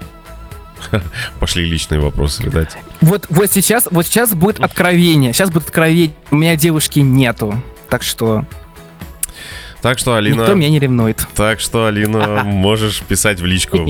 [1.39, 2.75] Пошли личные вопросы, видать.
[3.01, 5.33] Вот, вот сейчас, вот сейчас будет откровение.
[5.33, 6.13] Сейчас будет откровение.
[6.31, 7.61] У меня девушки нету.
[7.89, 8.45] Так что
[9.81, 10.41] Так что, Алина...
[10.41, 11.27] никто меня не ревнует.
[11.35, 13.77] Так что, Алина, можешь писать в личку.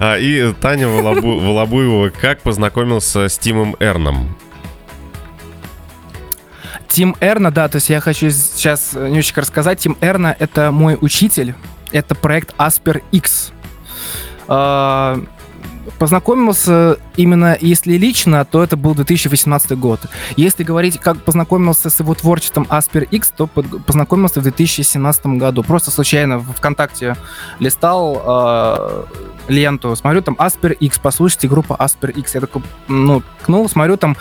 [0.00, 4.36] А, И Таня Волобу- Волобуева, как познакомился с Тимом Эрном?
[6.88, 9.78] Тим Эрна, да, то есть я хочу сейчас немножечко рассказать.
[9.80, 11.54] Тим Эрна— это мой учитель.
[11.92, 13.52] Это проект Asper X.
[14.48, 15.20] А,
[15.98, 20.00] Познакомился именно, если лично, то это был 2018 год.
[20.36, 25.62] Если говорить, как познакомился с его творчеством Asper X, то познакомился в 2017 году.
[25.62, 27.16] Просто случайно в ВКонтакте
[27.58, 29.04] листал э,
[29.48, 32.34] ленту, смотрю там Asper X, послушайте группа Asper X.
[32.34, 34.16] Я такой, ну, ткнул, смотрю там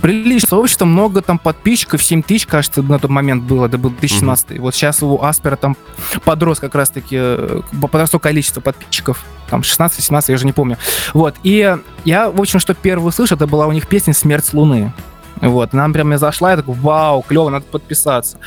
[0.00, 4.58] приличное сообщество, много там подписчиков, 7 тысяч, кажется, на тот момент было, это был 2017.
[4.58, 5.76] Вот сейчас у Аспера там
[6.24, 10.76] подрос как раз-таки, э, подросло количество подписчиков, там 16-17, я уже не помню.
[11.14, 14.52] Вот, и я, в общем, что первый услышал, это была у них песня «Смерть с
[14.52, 14.92] Луны».
[15.40, 18.38] Вот, нам прям я зашла, я такой, вау, клево, надо подписаться.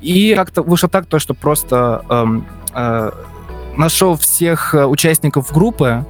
[0.00, 3.10] И как-то вышло так, то, что просто эм, э,
[3.78, 6.04] нашел всех э, участников группы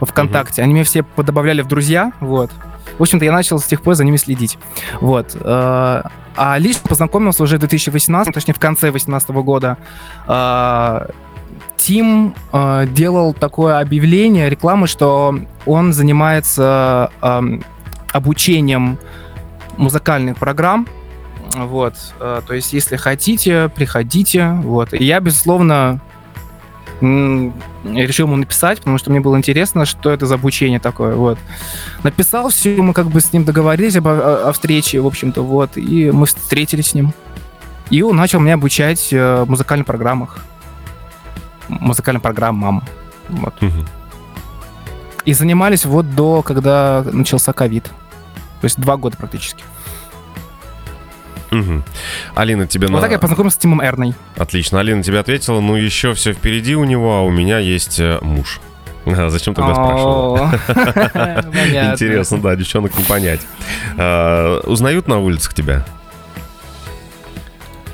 [0.00, 2.50] ВКонтакте, они меня все подобавляли в друзья, вот.
[2.98, 4.58] В общем-то, я начал с тех пор за ними следить.
[5.00, 5.34] Вот.
[5.34, 6.02] э,
[6.36, 9.78] А лично познакомился уже в 2018, точнее, в конце 2018 года.
[10.28, 11.08] Э,
[11.78, 17.62] Тим делал такое объявление, рекламы, что он занимается эм,
[18.12, 18.98] обучением
[19.76, 20.88] музыкальных программ.
[21.54, 21.94] Вот.
[22.18, 24.48] То есть, если хотите, приходите.
[24.64, 24.94] Вот.
[24.94, 26.00] И я, безусловно,
[27.00, 31.14] решил ему написать, потому что мне было интересно, что это за обучение такое.
[31.14, 31.38] Вот.
[32.02, 35.76] Написал все, мы как бы с ним договорились об, о, о встрече, в общем-то, вот.
[35.76, 37.12] И мы встретились с ним.
[37.90, 40.38] И он начал меня обучать э, в музыкальных программах.
[41.68, 42.82] Музыкальным программам.
[43.28, 43.60] Вот.
[43.60, 43.86] Мгм.
[45.24, 47.84] И занимались вот до, когда начался ковид.
[48.60, 49.64] То есть два года практически.
[51.56, 51.84] Мгм.
[52.34, 53.00] Алина, тебе Вот на...
[53.00, 54.14] так я познакомился с Тимом Эрной.
[54.36, 58.18] Отлично, Алина тебе ответила, ну еще все впереди у него, а у меня есть э,
[58.22, 58.60] муж.
[59.06, 59.72] А зачем тогда
[60.74, 61.92] понятно.
[61.92, 63.40] Интересно, да, девчонок не понять.
[63.96, 65.86] А, Узнают на улицах тебя?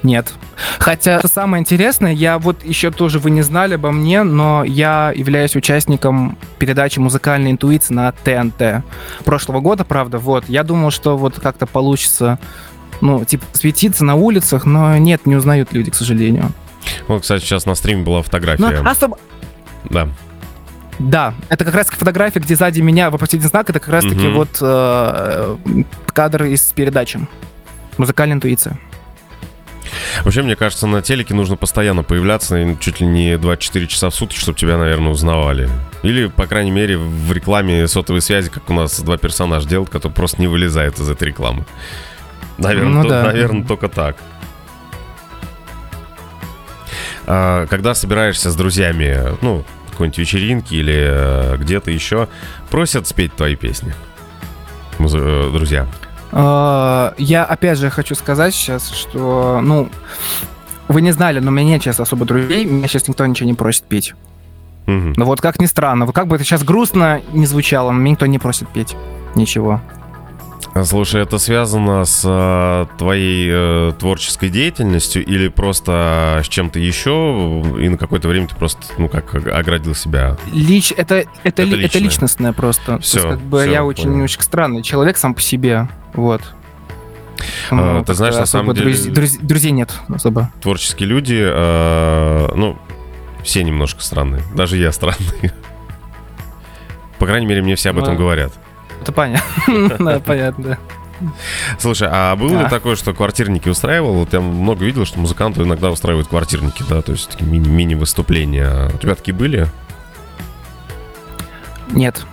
[0.03, 0.33] Нет.
[0.79, 5.55] Хотя самое интересное, я вот еще тоже вы не знали обо мне, но я являюсь
[5.55, 8.85] участником передачи «Музыкальная интуиция» на ТНТ.
[9.25, 10.48] Прошлого года, правда, вот.
[10.48, 12.38] Я думал, что вот как-то получится,
[13.03, 16.51] ну, типа, светиться на улицах, но нет, не узнают люди, к сожалению.
[17.09, 18.65] Вот, кстати, сейчас на стриме была Ну, фотография.
[18.83, 19.19] особ-
[19.91, 20.09] Да.
[20.99, 24.35] Да, это как раз фотография, где сзади меня вопросительный знак, это как раз таки Мгм.
[24.35, 25.57] вот э,
[26.07, 27.21] кадр из передачи.
[27.99, 28.79] Музыкальная интуиция.
[30.25, 34.38] Вообще, мне кажется, на телеке нужно постоянно появляться, чуть ли не 24 часа в сутки,
[34.38, 35.69] чтобы тебя, наверное, узнавали.
[36.03, 40.15] Или, по крайней мере, в рекламе сотовой связи, как у нас два персонажа делают, которые
[40.15, 41.65] просто не вылезают из этой рекламы.
[42.62, 43.22] Наверное, Ну да.
[43.25, 44.16] наверное только так.
[47.27, 52.29] А, когда собираешься с друзьями, ну, какой-нибудь вечеринки или э, где-то еще,
[52.70, 53.94] просят спеть твои песни?
[54.98, 55.87] Музы- э, друзья.
[56.33, 59.88] Э, Я опять же хочу сказать сейчас, что, ну,
[60.88, 63.55] вы не знали, но у меня нет сейчас особо друзей, меня сейчас никто ничего не
[63.55, 64.14] просит петь.
[64.87, 65.14] Мгм.
[65.16, 68.27] Ну вот как ни странно, как бы это сейчас грустно не звучало, но меня никто
[68.27, 68.96] не просит петь.
[69.37, 69.81] Ничего.
[70.85, 77.89] Слушай, это связано с э, твоей э, творческой деятельностью или просто с чем-то еще, и
[77.91, 80.39] на какое-то время ты просто, ну, как ог- оградил себя?
[80.51, 82.87] Лич, это, это, Это ли- это личностное просто.
[82.87, 84.15] То есть, как бы всё, я очень понял.
[84.17, 85.89] немножко странный человек сам по себе.
[86.15, 86.41] Вот.
[87.71, 90.51] А, ты как-то знаешь, на самом деле- друз- друз- друзей нет особо.
[90.63, 92.79] Творческие люди, э, ну,
[93.45, 94.43] все немножко странные.
[94.55, 95.53] Даже я странный.
[97.19, 98.53] По крайней мере, мне все об этом Ну, говорят.
[99.03, 100.21] Это понятно.
[100.27, 100.79] Понятно.
[101.79, 102.69] Слушай, а было ли Да.
[102.69, 104.15] такое, что квартирники устраивал?
[104.15, 108.91] Вот я много видел, что музыканты иногда устраивают квартирники, да, то есть такие мини- мини-выступления.
[108.93, 109.69] У тебя такие были?
[111.91, 112.25] Нет.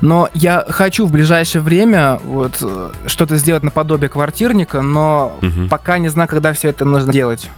[0.00, 5.38] Но я хочу в ближайшее время вот э, что-то сделать наподобие квартирника, но
[5.70, 7.48] пока не знаю, когда все это нужно делать.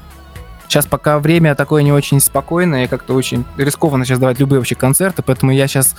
[0.69, 4.75] Сейчас пока время такое не очень спокойное, и как-то очень рискованно сейчас давать любые вообще
[4.75, 5.97] концерты, поэтому я сейчас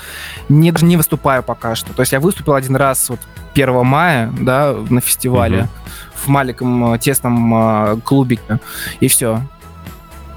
[0.47, 1.91] не, даже не выступаю пока что.
[1.93, 3.19] То есть я выступил один раз вот
[3.53, 5.69] 1 мая, да, на фестивале Мгм.
[6.13, 8.59] в маленьком э, тесном э, клубике,
[8.99, 9.41] и все.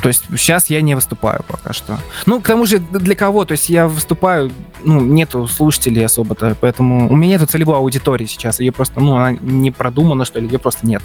[0.02, 1.96] То есть сейчас я не выступаю пока что.
[2.26, 3.44] Ну, к тому же, для кого?
[3.44, 4.50] То есть я выступаю,
[4.82, 8.58] ну, нету слушателей особо-то, поэтому у меня нету целевой аудитории сейчас.
[8.58, 11.02] Ее просто, ну, она не продумана, что ли, ее просто нет.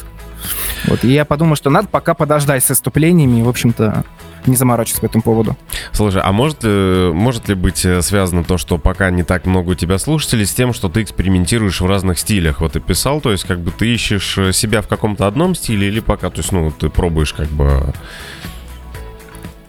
[0.87, 4.03] Вот, и я подумал, что надо пока подождать с выступлениями, в общем-то,
[4.47, 5.57] не заморачиваться по этому поводу.
[5.91, 9.71] Слушай, а может, ли- может ли быть э, связано то, что пока не так много
[9.71, 12.61] у тебя слушателей, с тем, что ты экспериментируешь в разных стилях?
[12.61, 15.87] Вот ты писал, то есть как бы ты ищешь э, себя в каком-то одном стиле
[15.87, 17.93] или пока, то есть, ну, ты пробуешь как бы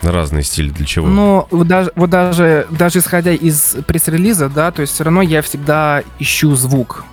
[0.02, 1.06] разные стили для чего?
[1.06, 5.42] Ну, вот даже, вот даже, даже исходя из пресс-релиза, да, то есть все равно я
[5.42, 7.04] всегда ищу звук.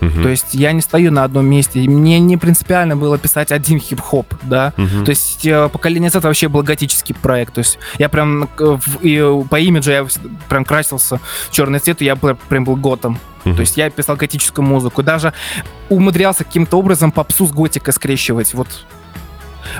[0.00, 0.22] Мгм.
[0.22, 1.80] То есть я не стою на одном месте.
[1.80, 4.72] Мне не принципиально было писать один хип-хоп, да.
[4.76, 5.04] Мгм.
[5.04, 7.54] То есть э, поколение Z вообще был готический проект.
[7.54, 8.46] То есть я прям э,
[8.80, 10.06] в- и, э, по имиджу я
[10.48, 13.18] прям красился в черный цвет, и я пр- прям был готом.
[13.44, 13.56] Мгм.
[13.56, 15.02] То есть я писал готическую музыку.
[15.02, 15.32] Даже
[15.88, 18.54] умудрялся каким-то образом попсу с готикой скрещивать.
[18.54, 18.68] Вот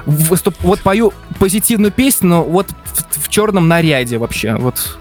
[0.06, 4.56] выступ, вот пою позитивную песню, но вот в, в черном наряде вообще.
[4.56, 4.98] Вот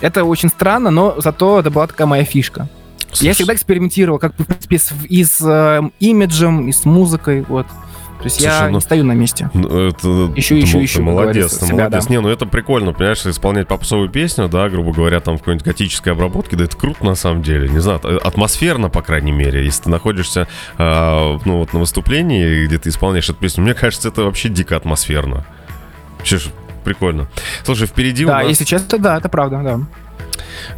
[0.00, 2.68] это очень странно, но зато это была такая моя фишка.
[3.08, 7.42] Я Слушай, всегда экспериментировал, как в принципе, с, и с э, имиджем, и с музыкой,
[7.48, 7.66] вот.
[8.18, 9.50] То есть я Слушай, ну- не стою на месте.
[9.52, 12.06] Ну, Это, Ищу, ты ищу, ищу, ты молодец, ты себя, молодец.
[12.06, 12.10] да.
[12.14, 16.12] Не, ну это прикольно, понимаешь, исполнять попсовую песню, да, грубо говоря, там в какой-нибудь готической
[16.14, 17.68] обработке, да это круто на самом деле.
[17.68, 20.48] Не знаю, а- атмосферно, по крайней мере, если ты находишься,
[20.78, 24.76] а, ну вот на выступлении, где ты исполняешь эту песню, мне кажется, это вообще дико
[24.76, 25.44] атмосферно.
[26.18, 26.46] Вообще ж
[26.84, 27.28] прикольно.
[27.64, 28.48] Слушай, впереди у Да, нас...
[28.48, 29.80] если честно, да, это правда, да.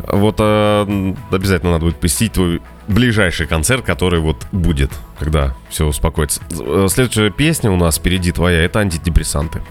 [0.09, 6.41] Вот м, обязательно надо будет посетить твой ближайший концерт, который вот будет, когда все успокоится.
[6.59, 9.63] Э, Следующая песня у нас впереди твоя, это антидепрессанты.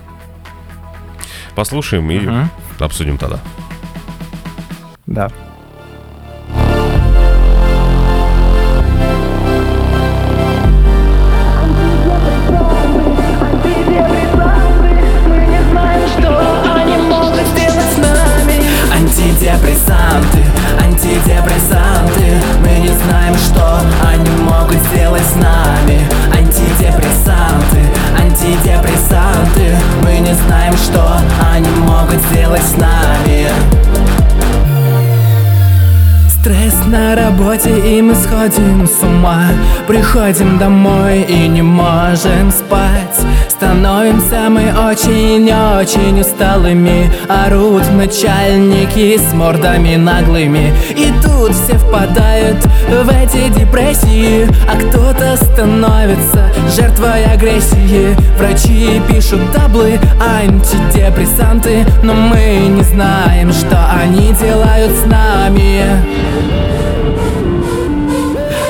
[1.55, 2.49] Послушаем и Мгм.
[2.79, 3.39] обсудим тогда.
[5.07, 5.29] Да.
[15.27, 20.43] Мы не знаем, что они могут сделать с нами Антидепрессанты,
[22.17, 26.01] антидепрессанты Мы не знаем, что они могут сделать с нами.
[26.33, 27.81] Антидепрессанты,
[28.17, 29.75] антидепрессанты.
[30.03, 31.17] Мы не знаем, что
[31.53, 33.47] они могут сделать с нами
[36.47, 39.49] Стресс на работе и мы сходим с ума.
[39.85, 43.19] Приходим домой и не можем спать.
[43.49, 47.11] Становимся мы очень-очень усталыми.
[47.27, 50.73] Орут начальники с мордами наглыми.
[50.91, 54.47] И тут все впадают в эти депрессии.
[54.71, 58.15] А кто-то становится жертвой агрессии.
[58.37, 61.85] Врачи пишут таблы, антидепрессанты.
[62.03, 66.36] Но мы не знаем, что они делают с нами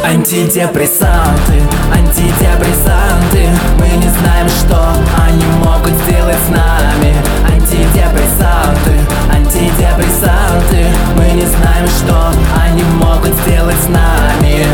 [0.10, 1.62] Антидепрессанты,
[1.94, 3.50] антидепрессанты.
[3.78, 7.14] Мы не знаем, что они могут сделать с нами.
[7.52, 8.94] Антидепрессанты,
[9.30, 10.86] антидепрессанты.
[11.18, 12.32] Мы не знаем, что
[12.64, 14.67] они могут сделать с нами.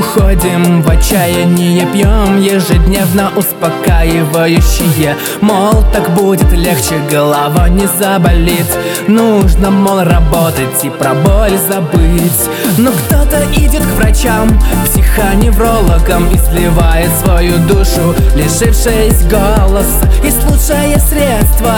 [0.00, 8.66] Уходим В отчаяние пьем ежедневно успокаивающие Мол, так будет легче, голова не заболит.
[9.08, 12.48] Нужно, мол, работать и про боль забыть.
[12.78, 14.48] Но кто-то идет к врачам,
[14.86, 20.08] психоневрологам И сливает свою душу, лишившись голоса.
[20.24, 21.74] И лучшее средство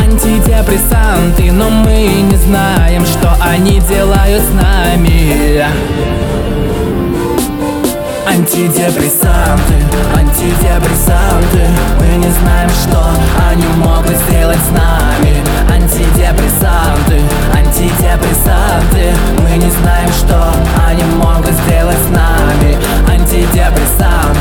[0.00, 6.35] антидепрессанты Но мы не знаем, что они делают с нами
[8.26, 9.74] Антидепрессанты,
[10.16, 11.62] антидепрессанты.
[11.98, 13.00] Мы не знаем, что
[13.48, 15.42] они могут сделать с нами.
[15.70, 17.20] Антидепрессанты,
[17.54, 19.14] антидепрессанты.
[19.38, 20.52] Мы не знаем, что
[20.88, 22.76] они могут сделать с нами.
[23.08, 24.35] Антидепрессанты,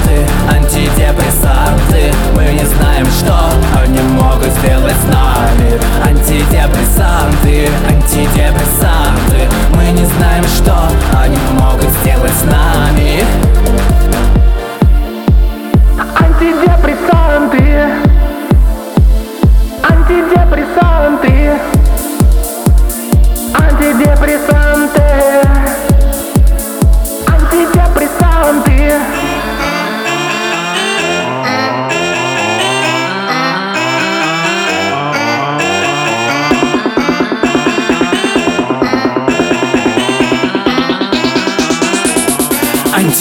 [0.49, 3.33] антидепрессанты Мы не знаем, что
[3.79, 5.79] они могут сделать с нами.
[6.03, 9.49] Антидепрессанты, антидепрессанты.
[9.73, 13.23] Мы не знаем, что они могут сделать с нами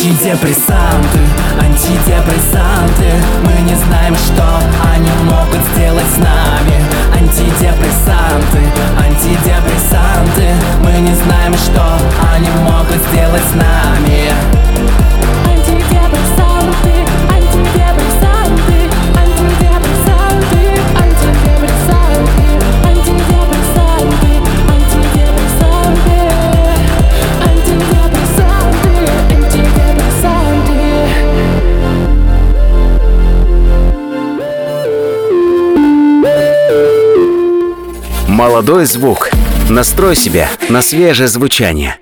[0.05, 1.19] Антидепрессанты,
[1.59, 3.11] антидепрессанты.
[3.43, 4.45] Мы не знаем, что
[4.95, 6.85] они могут сделать с нами.
[7.19, 8.61] Антидепрессанты,
[8.99, 10.51] антидепрессанты.
[10.83, 11.83] Мы не знаем, что
[12.35, 13.74] они могут сделать с нами
[38.65, 39.29] Молодой звук.
[39.69, 41.99] Настрой себя на свежее звучание.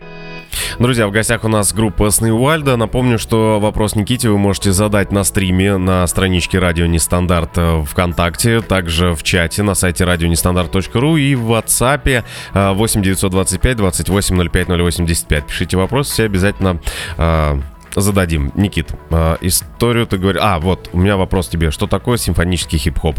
[0.78, 2.76] Друзья, в гостях у нас группа Сны Уальда.
[2.76, 7.58] Напомню, что вопрос Никите вы можете задать на стриме на страничке Радио Нестандарт
[7.88, 12.22] ВКонтакте, также в чате на сайте радионестандарт.ру и в WhatsApp
[12.54, 15.46] э, 8 925 28 05 085.
[15.48, 16.80] Пишите вопрос, все обязательно
[17.18, 17.60] э,
[17.96, 18.52] зададим.
[18.54, 20.40] Никит, э, историю ты говоришь...
[20.40, 21.72] А, вот, у меня вопрос тебе.
[21.72, 23.18] Что такое симфонический хип-хоп?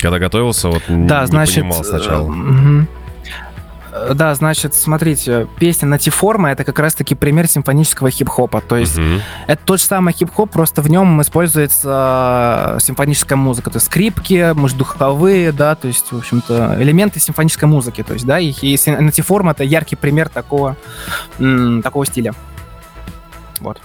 [0.00, 1.56] Когда готовился, вот Да, не значит...
[1.56, 2.32] понимал сначала.
[3.90, 8.60] Э, Да, значит, смотрите, песня Натиформа это как раз-таки пример симфонического хип-хопа.
[8.60, 9.20] То есть Мгм.
[9.46, 13.70] это тот же самый хип-хоп, просто в нем используется э, симфоническая музыка.
[13.70, 18.02] То есть скрипки, может, духовые, да, то есть, в общем-то, элементы симфонической музыки.
[18.02, 20.76] То есть, да, и, и Натиформа это яркий пример такого,
[21.82, 22.34] такого стиля.
[23.60, 23.80] Вот.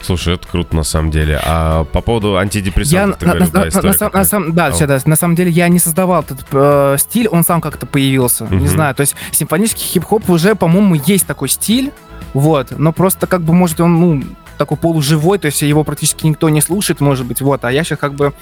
[0.00, 1.40] Слушай, это круто на самом деле.
[1.44, 4.28] А по поводу Я антидепрессантов, ты на, да, на- история на сам- на какая-то.
[4.30, 7.60] сам- да, А, да, на самом деле я не создавал этот э, стиль, он сам
[7.60, 8.44] как-то появился.
[8.44, 8.58] Мгм.
[8.58, 11.92] Не знаю, то есть симфонический хип-хоп уже, по-моему, есть такой стиль,
[12.34, 14.22] вот, но просто как бы, может, он, ну,
[14.58, 17.98] такой полуживой, то есть его практически никто не слушает, может быть, вот, а я сейчас
[17.98, 18.32] как бы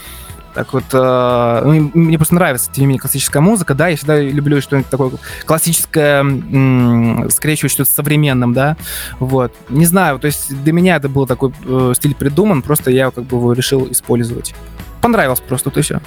[0.54, 1.62] так вот, э,
[1.94, 5.12] мне просто нравится, тем не менее, классическая музыка, да, я всегда люблю что-нибудь такое
[5.44, 8.76] классическое, м, скрещивать что-то с современным, да,
[9.18, 9.54] вот.
[9.68, 13.24] Не знаю, то есть для меня это был такой э, стиль придуман, просто я как
[13.24, 14.54] бы его решил использовать.
[15.00, 16.00] Понравилось просто, то все.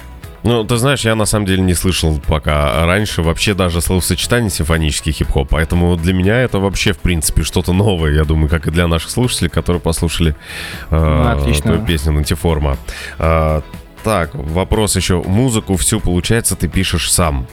[0.44, 5.10] Ну, ты знаешь, я на самом деле не слышал пока раньше вообще даже словосочетание симфонический
[5.10, 8.86] хип-хоп, поэтому для меня это вообще, в принципе, что-то новое, я думаю, как и для
[8.86, 10.36] наших слушателей, которые послушали
[10.90, 11.62] э, Ну, отлично.
[11.72, 12.76] твою песню «Нантиформа».
[13.18, 13.62] Э,
[14.04, 15.22] так, вопрос еще.
[15.22, 17.46] Музыку всю, получается, ты пишешь сам?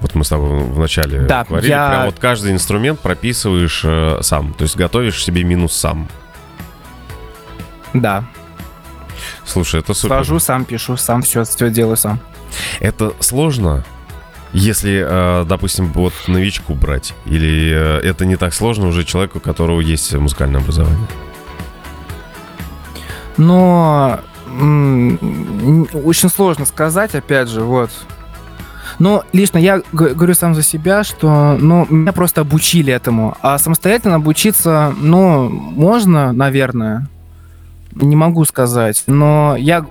[0.00, 4.54] Вот мы с тобой вначале Да, говорили, я- прям вот каждый инструмент прописываешь э, сам,
[4.54, 6.08] то есть готовишь себе минус сам.
[7.92, 8.24] Да.
[9.44, 10.14] Слушай, это супер.
[10.16, 12.18] Свожу, сам пишу, сам все, все делаю сам.
[12.78, 13.84] Это сложно,
[14.52, 17.12] если, э, допустим, вот новичку брать?
[17.26, 21.06] Или э, это не так сложно уже человеку, у которого есть музыкальное образование?
[23.36, 24.20] Но
[24.60, 27.90] очень сложно сказать, опять же, вот.
[28.98, 33.36] Но лично я говорю сам за себя, что ну, меня просто обучили этому.
[33.40, 37.08] А самостоятельно обучиться, ну, можно, наверное.
[37.94, 39.02] Не могу сказать.
[39.06, 39.86] Но я...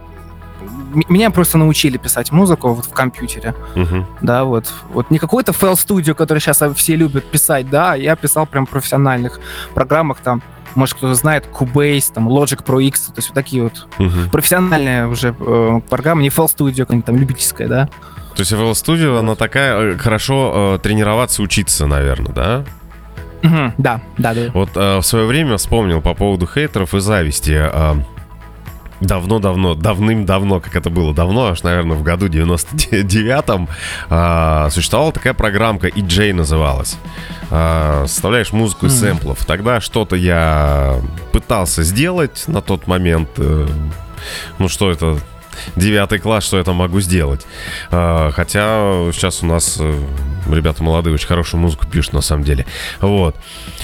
[1.08, 3.56] Меня просто научили писать музыку вот в компьютере.
[3.76, 4.06] Мгм.
[4.22, 4.72] Да, вот.
[4.94, 8.70] Вот не какой-то FL Studio, который сейчас все любят писать, да, я писал прям в
[8.70, 9.40] профессиональных
[9.74, 10.44] программах, там,
[10.76, 14.30] может, кто-то знает, Cubase, там, Logic Pro X, то есть вот такие вот Мгм.
[14.30, 17.90] профессиональная уже э, программа, не FL Studio, какая-нибудь там любительская, да.
[18.36, 22.66] То есть FL Studio, она такая, э, хорошо э, тренироваться, учиться, наверное, да?
[23.42, 24.42] Мгм, Да, да, да.
[24.54, 27.58] Вот э, в свое время вспомнил по поводу хейтеров и зависти.
[27.58, 27.96] э,
[29.02, 33.70] Давно-давно, давным-давно, как это было давно, аж, наверное, в году 99-м,
[34.10, 36.98] а, существовала такая программка EJ называлась.
[37.50, 39.46] А, составляешь музыку из сэмплов.
[39.46, 41.00] Тогда что-то я
[41.32, 43.30] пытался сделать на тот момент.
[43.38, 43.68] э,
[44.60, 45.18] ну, что это,
[45.76, 47.46] девятый класс, что я там могу сделать.
[47.92, 50.00] А, хотя сейчас у нас э,
[50.50, 52.66] ребята молодые очень хорошую музыку пишут на самом деле.
[53.00, 53.36] Вот.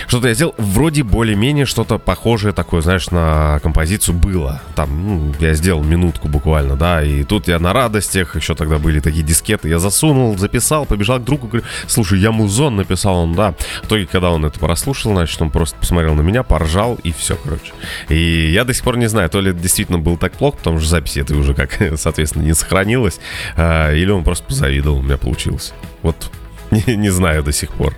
[0.07, 4.61] Что-то я сделал, вроде более-менее что-то похожее такое, знаешь, на композицию было.
[4.75, 8.99] Там, ну, я сделал минутку буквально, да, и тут я на радостях, еще тогда были
[8.99, 13.53] такие дискеты, я засунул, записал, побежал к другу, говорю, слушай, я музон написал, он, да.
[13.83, 17.35] В итоге, когда он это прослушал, значит, он просто посмотрел на меня, поржал, и все,
[17.35, 17.73] короче.
[18.09, 20.79] И я до сих пор не знаю, то ли это действительно был так плохо, потому
[20.79, 23.19] что записи это уже как, соответственно, не сохранилось,
[23.55, 25.73] а, или он просто позавидовал, у меня получилось.
[26.05, 26.29] Вот,
[26.71, 27.95] не, не знаю до сих пор.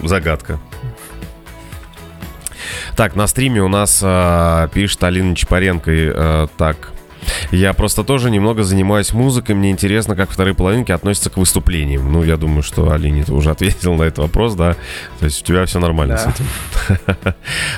[0.00, 0.58] Загадка.
[2.96, 5.90] Так, на стриме у нас а, пишет Алина Чапаренко.
[5.92, 6.92] а, так.
[7.50, 9.54] Я просто тоже немного занимаюсь музыкой.
[9.56, 12.10] Мне интересно, как вторые половинки относятся к выступлениям.
[12.10, 14.74] Ну, я думаю, что Алине ты уже ответил на этот вопрос, да.
[15.18, 16.30] То есть у тебя все нормально с Да.
[16.30, 17.34] этим.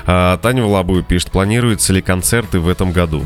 [0.07, 3.25] А, Таня Влабую пишет, планируются ли концерты в этом году?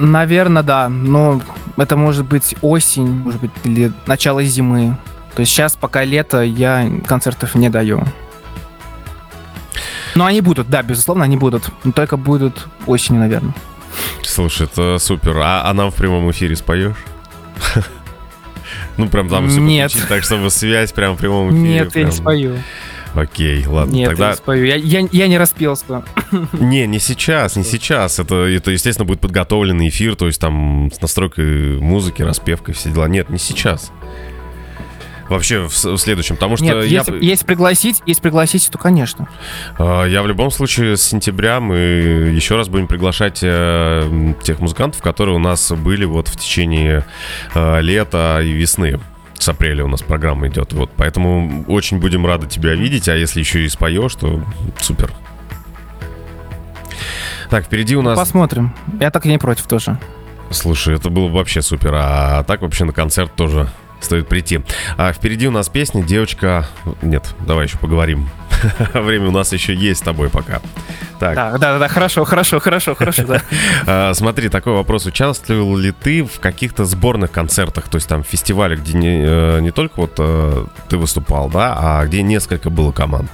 [0.00, 0.88] Наверное, да.
[0.88, 1.42] Но
[1.76, 4.96] это может быть осень, может быть, или начало зимы.
[5.34, 8.04] То есть сейчас, пока лето, я концертов не даю.
[10.14, 11.70] Но они будут, да, безусловно, они будут.
[11.82, 13.54] Но только будут осенью, наверное.
[14.22, 15.36] Слушай, это супер.
[15.38, 16.96] А, а нам в прямом эфире споешь?
[18.96, 19.96] Ну, прям там все Нет.
[20.08, 21.62] так, чтобы связь прям в прямом эфире.
[21.62, 22.58] Нет, я не спою.
[23.18, 23.92] Окей, ладно.
[23.92, 24.64] Нет, я Тогда не спою.
[24.64, 26.04] Я, я, я не распелся.
[26.52, 28.18] Не, не сейчас, не сейчас.
[28.18, 33.08] Это, это, естественно, будет подготовленный эфир, то есть там с настройкой музыки, распевкой, все дела.
[33.08, 33.90] Нет, не сейчас.
[35.28, 39.28] Вообще в, в следующем, потому что Нет, я, если, если пригласить, если пригласить, то, конечно.
[39.78, 45.02] э, я в любом случае с сентября мы еще раз будем приглашать э, тех музыкантов,
[45.02, 47.04] которые у нас были вот в течение
[47.54, 48.98] э, лета и весны.
[49.38, 53.40] С апреля у нас программа идет, вот, поэтому очень будем рады тебя видеть, а если
[53.40, 54.42] еще и споешь, то
[54.80, 55.12] супер.
[57.48, 58.18] Так, впереди у нас...
[58.18, 58.74] Посмотрим.
[59.00, 59.98] Я так и не против тоже.
[60.50, 61.92] Слушай, это было бы вообще супер.
[61.94, 63.68] А так вообще на концерт тоже
[64.00, 64.60] стоит прийти.
[64.96, 66.66] А впереди у нас песня «Девочка...»
[67.02, 68.28] Нет, давай еще поговорим.
[68.94, 70.60] Время у нас еще есть с тобой пока.
[71.18, 73.42] Так, Да, да, да, хорошо, хорошо, хорошо, хорошо, да.
[73.86, 75.06] а, смотри, такой вопрос.
[75.06, 79.70] Участвовал ли ты в каких-то сборных концертах, то есть там фестивалях, где не, э, не
[79.70, 83.30] только вот э, ты выступал, да, а где несколько было команд?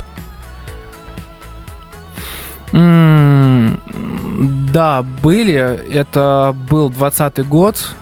[4.73, 5.55] Да, были.
[5.93, 7.95] Это был 20 год.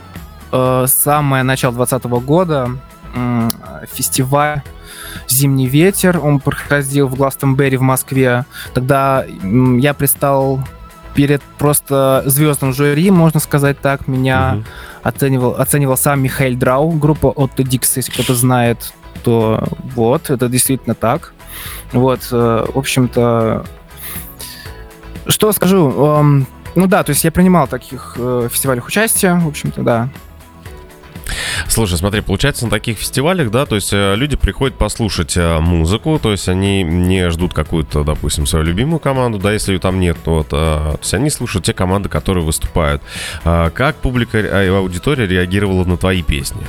[0.53, 2.71] э, Самое начало 20 года.
[3.91, 4.63] Фестиваль
[5.29, 6.19] «Зимний ветер».
[6.23, 8.45] Он проходил в Гластонберри в Москве.
[8.75, 10.61] Тогда я предстал
[11.15, 14.09] перед просто звездным жюри, можно сказать так.
[14.09, 14.65] Меня Мгм.
[15.03, 19.63] оценивал, оценивал сам Михаил Драу, группа Otto Dix, если кто-то знает, то
[19.95, 21.33] вот, это действительно так.
[21.93, 23.65] Вот, э, в общем-то,
[25.27, 29.47] что скажу, эм, ну да, то есть я принимал в таких э, фестивалях участие, в
[29.47, 30.09] общем-то, да.
[31.69, 36.19] Слушай, смотри, получается на таких фестивалях, да, то есть э, люди приходят послушать э, музыку,
[36.23, 40.17] то есть они не ждут какую-то, допустим, свою любимую команду, да, если ее там нет,
[40.25, 43.03] вот, э, то есть они слушают те команды, которые выступают.
[43.45, 46.63] А как публика э, и аудитория реагировала на твои песни?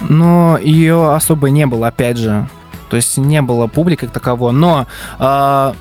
[0.00, 2.48] Но ее особо не было, опять же.
[2.88, 4.50] То есть не было публики как такового.
[4.50, 4.86] Но
[5.18, 5.74] а,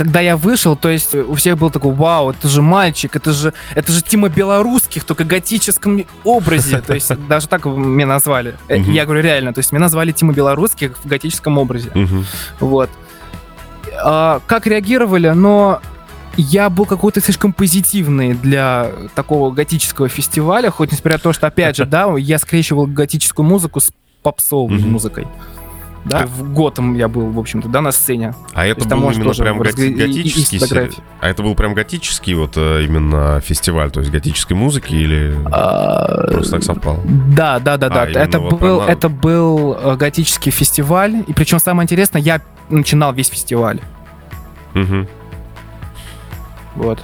[0.00, 3.52] когда я вышел, то есть у всех был такой, вау, это же мальчик, это же,
[3.74, 6.80] это же Тима Белорусских, только готическом образе.
[6.86, 8.56] То есть даже так меня назвали.
[8.68, 8.78] Э.
[8.78, 11.92] Я говорю реально, то есть меня назвали Тима Белорусских в готическом образе.
[12.60, 12.88] Вот.
[14.02, 15.82] А, как реагировали, но
[16.38, 21.76] я был какой-то слишком позитивный для такого готического фестиваля, хоть несмотря на то, что, опять
[21.76, 23.90] же, да, я скрещивал готическую музыку с
[24.22, 25.28] попсовой музыкой.
[26.04, 28.34] Да, в Готом я был, в общем-то, да, на сцене.
[28.54, 31.02] А это был именно прям готи- и- и- и готический, фотографии.
[31.20, 35.36] а это был прям готический вот э, именно фестиваль, то есть готической музыки или
[36.32, 37.00] просто так совпало?
[37.36, 38.02] Да, да, да, да.
[38.02, 41.22] А, именно это, вот был, прям это был э, готический фестиваль.
[41.26, 42.40] И причем самое интересное, я
[42.70, 43.80] начинал весь фестиваль.
[44.74, 45.06] Мгм.
[46.76, 47.02] Вот.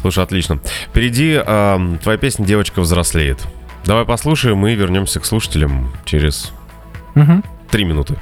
[0.00, 0.58] Слушай, отлично.
[0.88, 1.40] Впереди
[2.02, 3.38] твоя песня «Девочка взрослеет».
[3.86, 6.52] Давай послушаем и вернемся к слушателям через
[7.14, 7.42] Мгм.
[7.72, 8.18] Три минуты.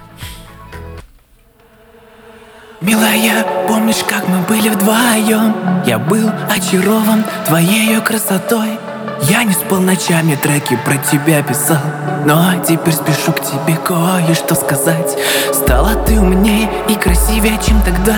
[2.81, 5.83] Милая, помнишь, как мы были вдвоем?
[5.85, 8.79] Я был очарован твоей красотой.
[9.23, 11.83] Я не спал ночами, треки про тебя писал.
[12.25, 15.19] Но теперь спешу к тебе кое-что сказать.
[15.53, 18.17] Стала ты умнее и красивее, чем тогда.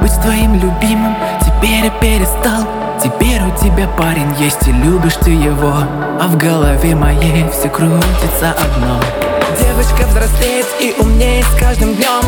[0.00, 2.66] Быть твоим любимым теперь я перестал.
[3.02, 5.74] Теперь у тебя парень есть и любишь ты его.
[6.20, 9.23] А в голове моей все крутится одно
[9.58, 12.22] Девочка взрослеет и умнеет с каждым днем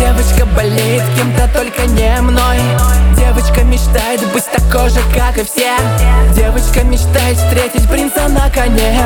[0.00, 2.58] Девочка болеет кем-то, только не мной.
[3.16, 5.72] Девочка мечтает быть такой же, как и все.
[6.34, 8.98] Девочка мечтает встретить принца на коне.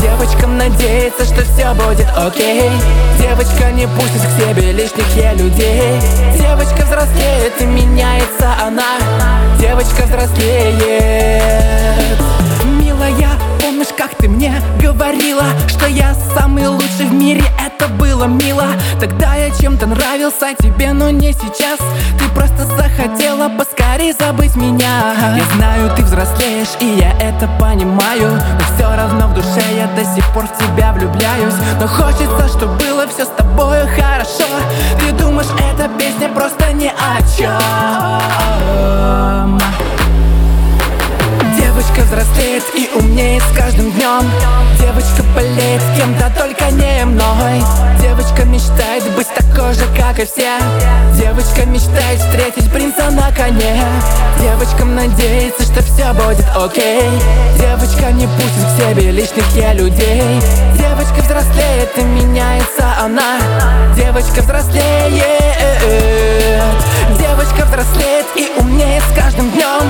[0.00, 2.70] Девочка надеется, что все будет окей.
[3.18, 6.00] Девочка не пустит к себе лишних я людей.
[6.36, 8.98] Девочка взрослеет и меняется она.
[9.60, 10.82] Девочка взрослеет.
[12.64, 13.30] Милая,
[13.82, 18.66] помнишь, как ты мне говорила Что я самый лучший в мире, это было мило.
[19.00, 21.78] Тогда я чем-то нравился тебе, но не сейчас.
[22.18, 25.14] Ты просто захотела поскорее забыть меня.
[25.36, 28.40] Я знаю, ты взрослеешь, и я это понимаю.
[28.54, 31.54] Но все равно в душе я до сих пор в тебя влюбляюсь.
[31.80, 34.46] Но хочется, чтобы было все с тобою хорошо.
[35.00, 37.52] Ты думаешь, эта песня просто ни о чем
[41.94, 44.22] Девочка взрослеет и умнеет с каждым днем.
[44.80, 47.60] Девочка болеет кем-то, только не мной
[50.22, 50.58] и все.
[51.14, 53.82] Девочка мечтает встретить принца на коне.
[54.40, 57.10] Девочка надеется, что все будет окей.
[57.58, 60.22] Девочка не пустит к себе лишних я людей.
[60.76, 63.38] Девочка взрослеет и меняется она.
[63.96, 65.22] Девочка взрослеет.
[67.18, 69.82] Девочка взрослеет и умнеет с каждым днем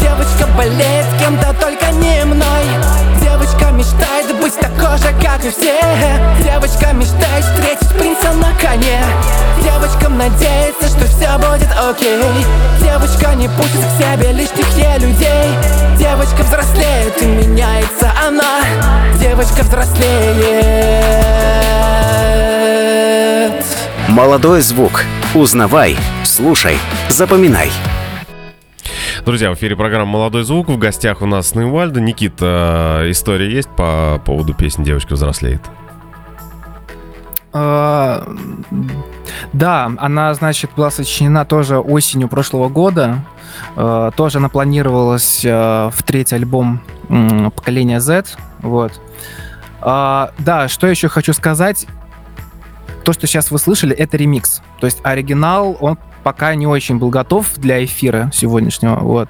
[0.00, 2.64] Девочка болеет кем-то, только не мной.
[3.20, 4.13] Девочка мечтает
[4.44, 5.80] быть такой же, как и все.
[6.42, 9.00] Девочка мечтает встретить принца на коне.
[9.62, 12.22] Девочка надеется, что все будет окей.
[12.82, 15.48] Девочка не пустит к себе лишних ей людей.
[15.98, 18.60] Девочка взрослеет и меняется она.
[19.18, 20.04] Девочка взрослеет.
[24.08, 25.04] Молодой звук.
[25.34, 26.76] Узнавай, слушай,
[27.08, 27.72] запоминай.
[29.22, 30.68] Друзья, в эфире программа «Молодой звук».
[30.68, 32.00] В гостях у нас Нейвальда.
[32.00, 35.62] Никита, история есть по поводу песни «Девочка взрослеет»?
[37.52, 38.26] А,
[39.52, 43.18] Да, она, значит, была сочинена тоже осенью прошлого года.
[43.76, 46.80] А, Тоже она планировалась а, в третий альбом
[47.54, 48.24] поколения Z.
[48.60, 49.00] Вот.
[49.80, 51.86] А, Да, что еще хочу сказать.
[53.04, 54.60] То, что сейчас вы слышали, это ремикс.
[54.80, 58.96] То есть оригинал, он пока не очень был готов для эфира сегодняшнего.
[58.96, 59.28] Вот.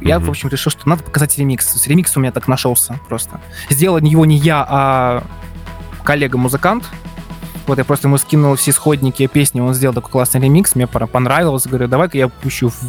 [0.00, 0.26] Я, Мгм.
[0.28, 1.72] в общем, решил, что надо показать ремикс.
[1.74, 3.40] Есть ремикс у меня так нашелся просто.
[3.70, 5.24] Сделал его не я, а
[6.04, 6.84] коллега-музыкант.
[7.66, 11.66] Вот я просто ему скинул все исходники песни, он сделал такой классный ремикс, мне понравилось,
[11.66, 12.82] говорю, давай-ка я пущу в,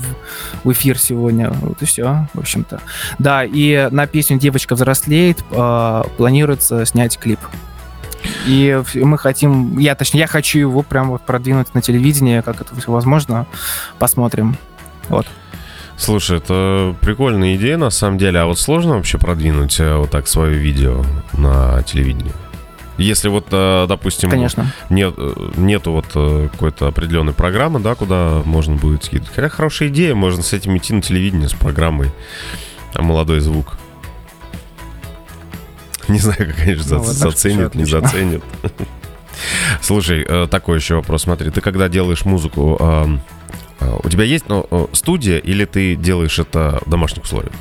[0.63, 1.51] в эфир сегодня.
[1.51, 2.79] Вот и все, в общем-то.
[3.17, 7.39] Да, и на песню «Девочка взрослеет» э, планируется снять клип.
[8.45, 12.75] И мы хотим, я точнее, я хочу его прям вот продвинуть на телевидении, как это
[12.75, 13.45] все возможно.
[13.99, 14.57] Посмотрим.
[15.09, 15.27] Вот.
[15.99, 18.39] Слушай, это прикольная идея на самом деле.
[18.39, 21.03] А вот сложно вообще продвинуть э, вот так свое видео
[21.33, 22.31] на телевидении?
[22.97, 24.71] Если вот, э, допустим, Конечно.
[24.89, 26.05] нет, э, нету вот
[26.51, 29.33] какой-то определенной программы, да, куда можно будет скидывать.
[29.35, 32.11] Хотя хорошая идея, можно с этим идти на телевидение, с программой
[32.95, 33.78] «Молодой звук».
[36.13, 38.43] Не знаю, как, конечно, Ну, зац- вот заценят, не заценят.
[39.81, 41.23] Слушай, э, такой еще вопрос.
[41.23, 43.17] Смотри, ты когда делаешь музыку, э,
[44.03, 47.53] у тебя есть ну, э, студия или ты делаешь это в домашних условиях?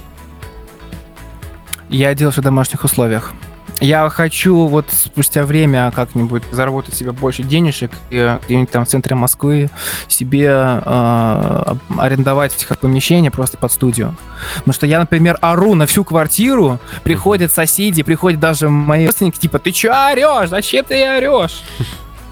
[1.89, 3.33] Я делаю все в домашних условиях.
[3.81, 9.15] Я хочу вот спустя время как-нибудь заработать себе больше денежек и где-нибудь там в центре
[9.15, 9.71] Москвы
[10.09, 14.17] себе э, арендовать как помещение просто под студию.
[14.57, 19.59] Потому что я, например, ору на всю квартиру, приходят соседи, приходят даже мои родственники, типа,
[19.59, 20.49] ты чё орешь?
[20.49, 21.63] Зачем ты орешь?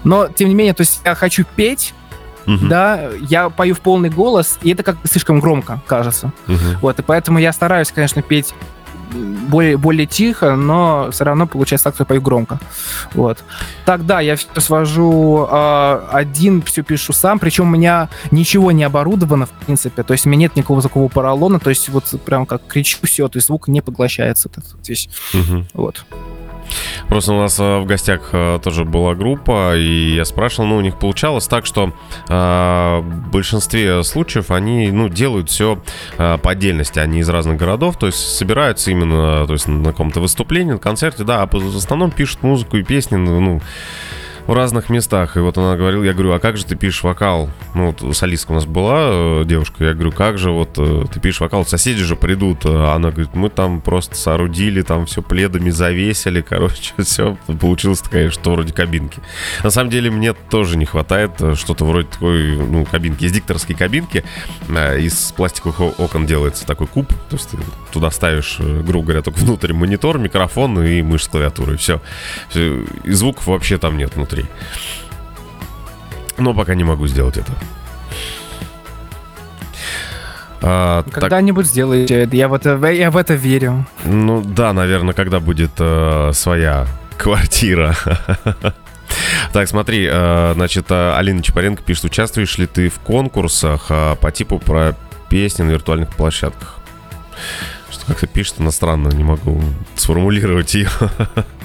[0.03, 1.93] Но, тем не менее, то есть я хочу петь,
[2.45, 6.31] Мгм, да, я пою в полный голос, и это как слишком громко, кажется.
[6.47, 6.77] мгм.
[6.81, 8.53] Вот, и поэтому я стараюсь, конечно, петь
[9.13, 12.59] более, более тихо, но все равно получается так, что я пою громко.
[13.13, 13.43] Вот.
[13.85, 19.45] Тогда я все свожу э, один, все пишу сам, причем у меня ничего не оборудовано,
[19.45, 22.65] в принципе, то есть у меня нет никакого звукового поролона, то есть вот прям как
[22.67, 24.49] кричу, все, то есть звук не поглощается.
[24.53, 25.09] вот весь.
[25.33, 25.67] Мгм.
[25.73, 26.05] Вот.
[27.09, 30.81] Просто у нас э, в гостях э, тоже была группа, и я спрашивал, ну, у
[30.81, 31.93] них получалось так, что
[32.27, 35.79] э, в большинстве случаев они, ну, делают все
[36.17, 40.73] по отдельности, они из разных городов, то есть собираются именно, то есть на каком-то выступлении,
[40.73, 43.61] на концерте, да, а в основном пишут музыку и песни, ну, ну,
[44.47, 45.35] в разных местах.
[45.35, 47.49] И вот она говорила, я говорю, а как же ты пишешь вокал?
[47.75, 51.19] Ну, вот солистка у нас была э, девушка, я говорю, как же вот э, ты
[51.19, 51.65] пишешь вокал?
[51.65, 52.59] Соседи же придут.
[52.65, 57.37] А Она говорит, мы там просто соорудили, там все пледами завесили, короче, все.
[57.59, 59.19] Получилось такая, что вроде кабинки.
[59.63, 63.25] На самом деле мне тоже не хватает э, что-то вроде такой, ну, кабинки.
[63.25, 64.23] Из дикторской кабинки
[64.69, 67.07] из пластиковых окон делается такой куб.
[67.29, 67.57] То есть ты
[67.91, 71.77] туда ставишь, грубо говоря, только внутрь монитор, микрофон и мышь с клавиатурой.
[71.77, 72.01] Все.
[72.53, 74.36] И звуков вообще там нет внутри.
[76.37, 77.51] Но пока не могу сделать это.
[80.61, 82.35] А, так, Когда-нибудь сделаете это.
[82.35, 83.85] Я в это, я в это верю.
[84.05, 87.95] ну да, наверное, когда будет э, своя квартира.
[89.53, 94.31] Так, смотри, э, значит, э, Алина Чапаренко пишет, участвуешь ли ты в конкурсах э, по
[94.31, 94.95] типу про
[95.29, 96.77] песни на виртуальных площадках?
[97.89, 99.63] Что как-то пишет иностранно, не могу
[99.95, 100.89] сформулировать ее.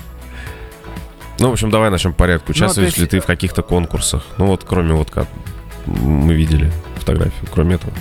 [1.42, 2.52] Ну, в общем, давай начнем по порядку.
[2.52, 4.22] Участвуешь то ли ты в каких-то конкурсах?
[4.38, 5.26] Ну, вот кроме вот как
[5.86, 7.92] мы видели фотографию, кроме этого.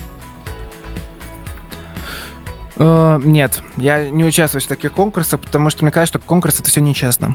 [2.76, 6.70] Э, нет, я не участвую в таких конкурсах, потому что мне кажется, что конкурс это
[6.70, 7.34] все нечестно.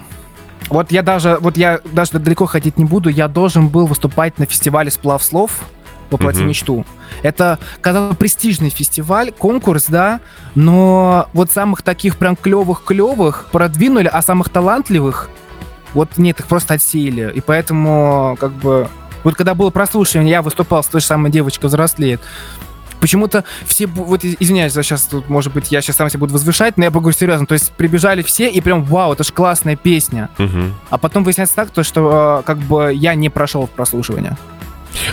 [0.69, 4.45] Вот я даже, вот я даже далеко ходить не буду, я должен был выступать на
[4.45, 5.59] фестивале сплав слов
[6.09, 6.47] воплоти Мгм.
[6.47, 6.85] мечту.
[7.21, 10.21] Это, казалось, престижный фестиваль, конкурс, да,
[10.55, 15.29] но вот самых таких прям клевых-клевых продвинули, а самых талантливых,
[15.93, 17.31] вот нет, их просто отсеяли.
[17.33, 18.88] И поэтому, как бы,
[19.23, 22.21] вот когда было прослушивание, я выступал с той же самой девочкой взрослеет,
[22.99, 26.33] Почему-то все, вот из- извиняюсь, за сейчас тут, может быть, я сейчас сам себя буду
[26.33, 29.75] возвышать, но я говорю серьезно, то есть прибежали все и прям, вау, это же классная
[29.75, 30.29] песня.
[30.38, 30.73] Мгм.
[30.89, 34.35] А потом выясняется так, то, что э, как бы я не прошел в прослушивание.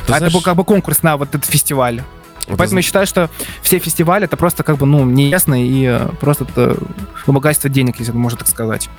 [0.07, 2.03] Ты а знаешь, это был как бы конкурс на вот этот фестиваль.
[2.47, 3.31] Вот Поэтому я считаю, что
[3.63, 6.77] все фестивали это просто как бы, ну, неясно и э, просто это
[7.27, 8.91] вымогательство денег, если можно так сказать.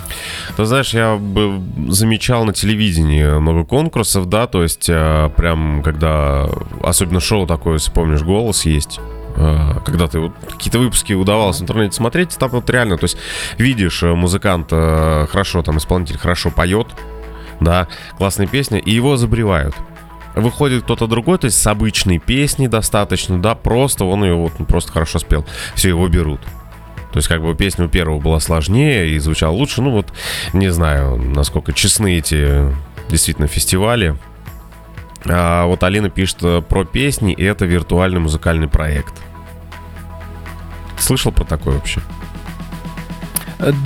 [0.57, 6.49] Ты знаешь, я бы замечал на телевидении много конкурсов, да, то есть э, прям когда,
[6.81, 8.99] особенно шоу такое, если помнишь, «Голос» есть,
[9.35, 13.17] э, когда ты вот какие-то выпуски удавалось в интернете смотреть, там вот реально, то есть
[13.59, 16.87] видишь, музыкант хорошо, там исполнитель хорошо поет,
[17.59, 19.75] да, классная песня, и его забревают.
[20.35, 24.91] Выходит кто-то другой, то есть с обычной песней достаточно, да, просто он ее вот просто
[24.91, 25.45] хорошо спел.
[25.75, 26.41] Все, его берут.
[27.15, 29.81] То есть, как бы песня у первого была сложнее и звучала лучше.
[29.81, 30.11] Ну, вот,
[30.51, 32.73] не знаю, насколько честны эти
[33.09, 34.17] действительно фестивали.
[35.23, 39.13] А вот Алина пишет э, про песни, и это виртуальный музыкальный проект.
[40.99, 42.01] Слышал про такое вообще?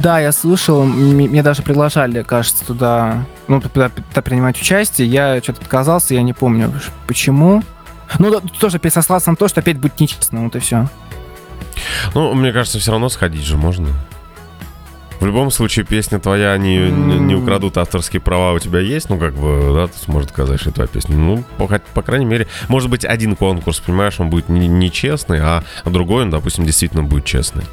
[0.01, 5.07] Да, я слышал, м- мне даже приглашали, кажется, туда, ну, туда, туда принимать участие.
[5.07, 6.73] Я что-то отказался, я не помню
[7.07, 7.63] почему.
[8.17, 10.89] Ну, да, тоже опять сослался на то, что опять будет нечестно, вот и все.
[12.15, 13.89] Ну, мне кажется, все равно сходить же можно.
[15.19, 19.17] В любом случае, песня твоя, они не, не украдут авторские права у тебя есть, ну,
[19.19, 21.15] как бы, да, ты сможешь сказать, что это твоя песня.
[21.17, 25.63] Ну, по, по крайней мере, может быть, один конкурс, понимаешь, он будет не- нечестный, а
[25.85, 27.65] другой, он, допустим, действительно будет честный.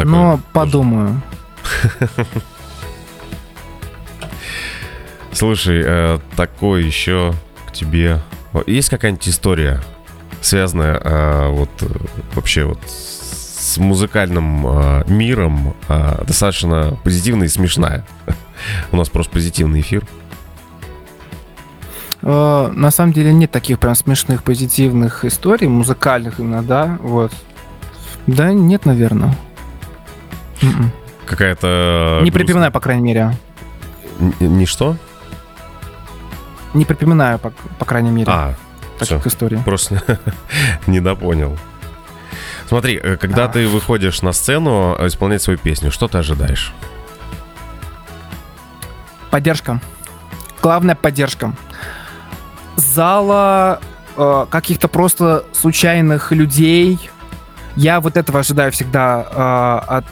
[0.00, 1.20] Такое Но подумаю.
[5.32, 7.34] Слушай, э, такой еще
[7.66, 8.18] к тебе.
[8.66, 9.82] Есть какая-нибудь история,
[10.40, 11.86] связанная э, вот э,
[12.34, 18.06] вообще вот с музыкальным э, миром, э, достаточно позитивная и смешная?
[18.92, 20.06] У нас просто позитивный эфир.
[22.22, 27.32] На самом деле нет таких прям смешных, позитивных историй, музыкальных именно, да, вот.
[28.26, 29.34] Да, нет, наверное.
[30.62, 30.92] М-м.
[31.26, 32.20] Какая-то...
[32.22, 33.36] Не грустная- припоминаю, по крайней мере.
[34.18, 34.96] Н- Не что?
[36.74, 38.54] Не припоминаю, по, по крайней мере, А,
[38.98, 39.28] таких всё.
[39.28, 39.58] историй.
[39.64, 40.02] Просто
[40.86, 41.56] недопонял.
[42.68, 43.48] Смотри, э, когда А.
[43.48, 46.72] ты выходишь на сцену э, исполнять свою песню, что ты ожидаешь?
[49.30, 49.80] Поддержка.
[50.62, 51.52] Главная поддержка.
[52.76, 53.80] Зала,
[54.16, 57.10] э, каких-то просто случайных людей.
[57.76, 60.04] Я вот этого ожидаю всегда э, от...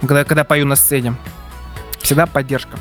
[0.00, 1.14] Когда, когда пою на сцене.
[2.00, 2.78] Всегда поддержка.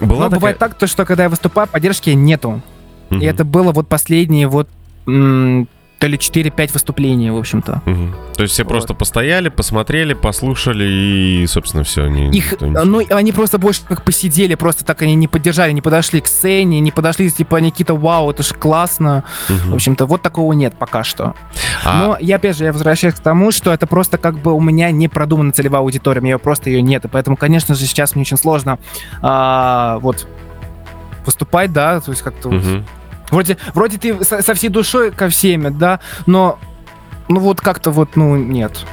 [0.00, 2.60] Была Но бывает так, то, что когда я выступаю, поддержки нету.
[3.10, 3.20] Мгм.
[3.20, 4.68] И это было вот последние вот
[6.02, 7.80] то ли 4-5 выступлений, в общем-то.
[7.84, 8.12] Мгм.
[8.34, 8.70] То есть все Вот.
[8.70, 12.08] просто постояли, посмотрели, послушали и, собственно, все.
[12.08, 15.80] Не, Их, не- ну, они просто больше как посидели, просто так они не поддержали, не
[15.80, 19.22] подошли к сцене, не подошли, типа, Никита, вау, это же классно.
[19.48, 19.70] Мгм.
[19.70, 21.36] В общем-то, вот такого нет пока что.
[21.84, 24.60] А, Но я, опять же, я возвращаюсь к тому, что это просто как бы у
[24.60, 27.04] меня не продумана целевая аудитория, у меня просто ее нет.
[27.04, 28.80] И поэтому, конечно же, сейчас мне очень сложно
[29.20, 30.26] а, вот
[31.24, 32.84] выступать, да, то есть как-то мгм.
[33.32, 36.58] Вроде, вроде ты со, со всей душой ко всем, да, но
[37.28, 38.84] ну вот как-то вот, ну, нет.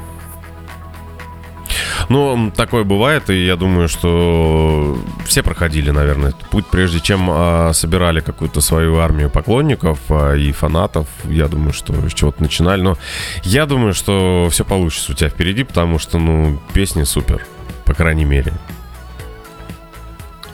[2.08, 7.72] Ну, такое бывает, и я думаю, что все проходили, наверное, этот путь, прежде чем а,
[7.74, 11.08] собирали какую-то свою армию поклонников а, и фанатов.
[11.26, 12.82] Я думаю, что с чего-то начинали.
[12.82, 12.98] Но
[13.44, 17.46] я думаю, что все получится у тебя впереди, потому что, ну, песни супер,
[17.86, 18.54] по крайней мере.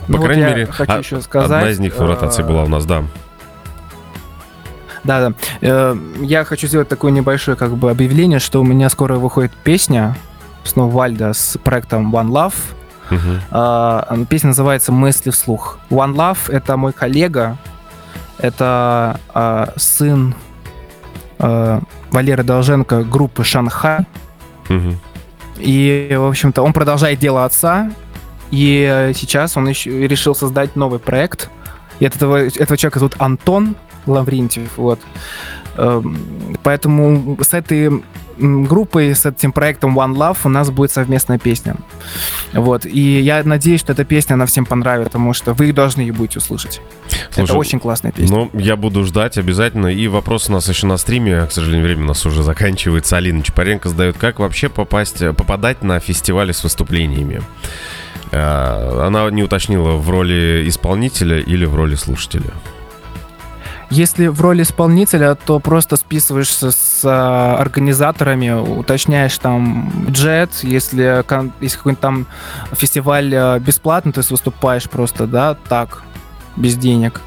[0.08, 2.44] По Ну вот крайней я мере, хочу а- еще сказать, одна из них в ротации
[2.44, 3.06] э, была у нас, да.
[5.06, 5.34] Да, да.
[5.62, 10.18] Э, Я хочу сделать такое небольшое как бы объявление, что у меня скоро выходит песня
[10.64, 12.56] снова Вальда с проектом One Love.
[13.51, 15.78] А, Песня называется «Мысли вслух».
[15.91, 17.58] One Love— это мой коллега,
[18.39, 20.34] это а, сын
[21.38, 21.82] а,
[22.12, 24.08] Валеры Долженко группы «Шанхай».
[24.70, 24.99] Мгм.
[25.58, 27.91] И, в общем-то, он продолжает дело отца,
[28.51, 31.49] и э, сейчас он еще решил создать новый проект.
[32.00, 33.76] И от этого, этого человека зовут Антон
[34.06, 35.00] Лаврентьев, вот.
[35.78, 36.18] Эм,
[36.64, 38.02] Поэтому с этой
[38.38, 41.76] группой, с этим проектом One Love у нас будет совместная песня.
[42.54, 42.86] Вот.
[42.86, 46.40] И я надеюсь, что эта песня, она всем понравится, потому что вы должны ее будете
[46.40, 46.82] услышать.
[47.32, 48.36] Слушай, Это очень классная песня.
[48.36, 49.88] Ну, я буду ждать обязательно.
[49.88, 51.46] И вопрос у нас еще на стриме.
[51.46, 53.18] К сожалению, время у нас уже заканчивается.
[53.18, 57.42] Алина Чапаренко задает, как вообще попасть, попадать на фестивали с выступлениями?
[58.32, 62.52] Э, Она не уточнила, в роли исполнителя или в роли слушателя.
[63.92, 71.24] Если в роли исполнителя, то просто списываешься с а, организаторами, уточняешь там бюджет, если,
[71.60, 72.26] если какой-нибудь там
[72.74, 76.02] фестиваль а, бесплатно, ты выступаешь просто, да, так,
[76.56, 77.22] без денег,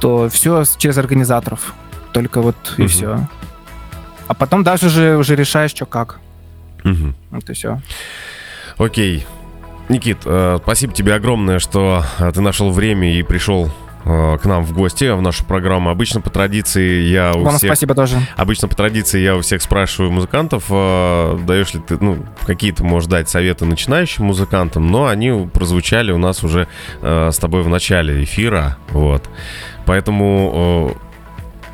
[0.00, 1.74] то все через организаторов.
[2.12, 2.88] Только вот и Мгм.
[2.88, 3.28] все.
[4.28, 6.18] А потом даже же уже решаешь, что как.
[6.84, 7.14] Мгм.
[7.30, 7.80] Вот и все.
[8.76, 9.26] Окей.
[9.88, 13.70] Никит, э, спасибо тебе огромное, что э, ты нашел время и пришел
[14.04, 15.90] к нам в гости в нашу программу.
[15.90, 17.68] Обычно по традиции я у Вам всех...
[17.68, 18.18] спасибо тоже.
[18.36, 23.08] Обычно по традиции я у всех спрашиваю музыкантов, э, даешь ли ты, ну, какие-то, можешь
[23.08, 26.68] дать советы начинающим музыкантам, но они прозвучали у нас уже
[27.00, 29.28] э, с тобой в начале эфира, вот.
[29.84, 31.11] Поэтому э,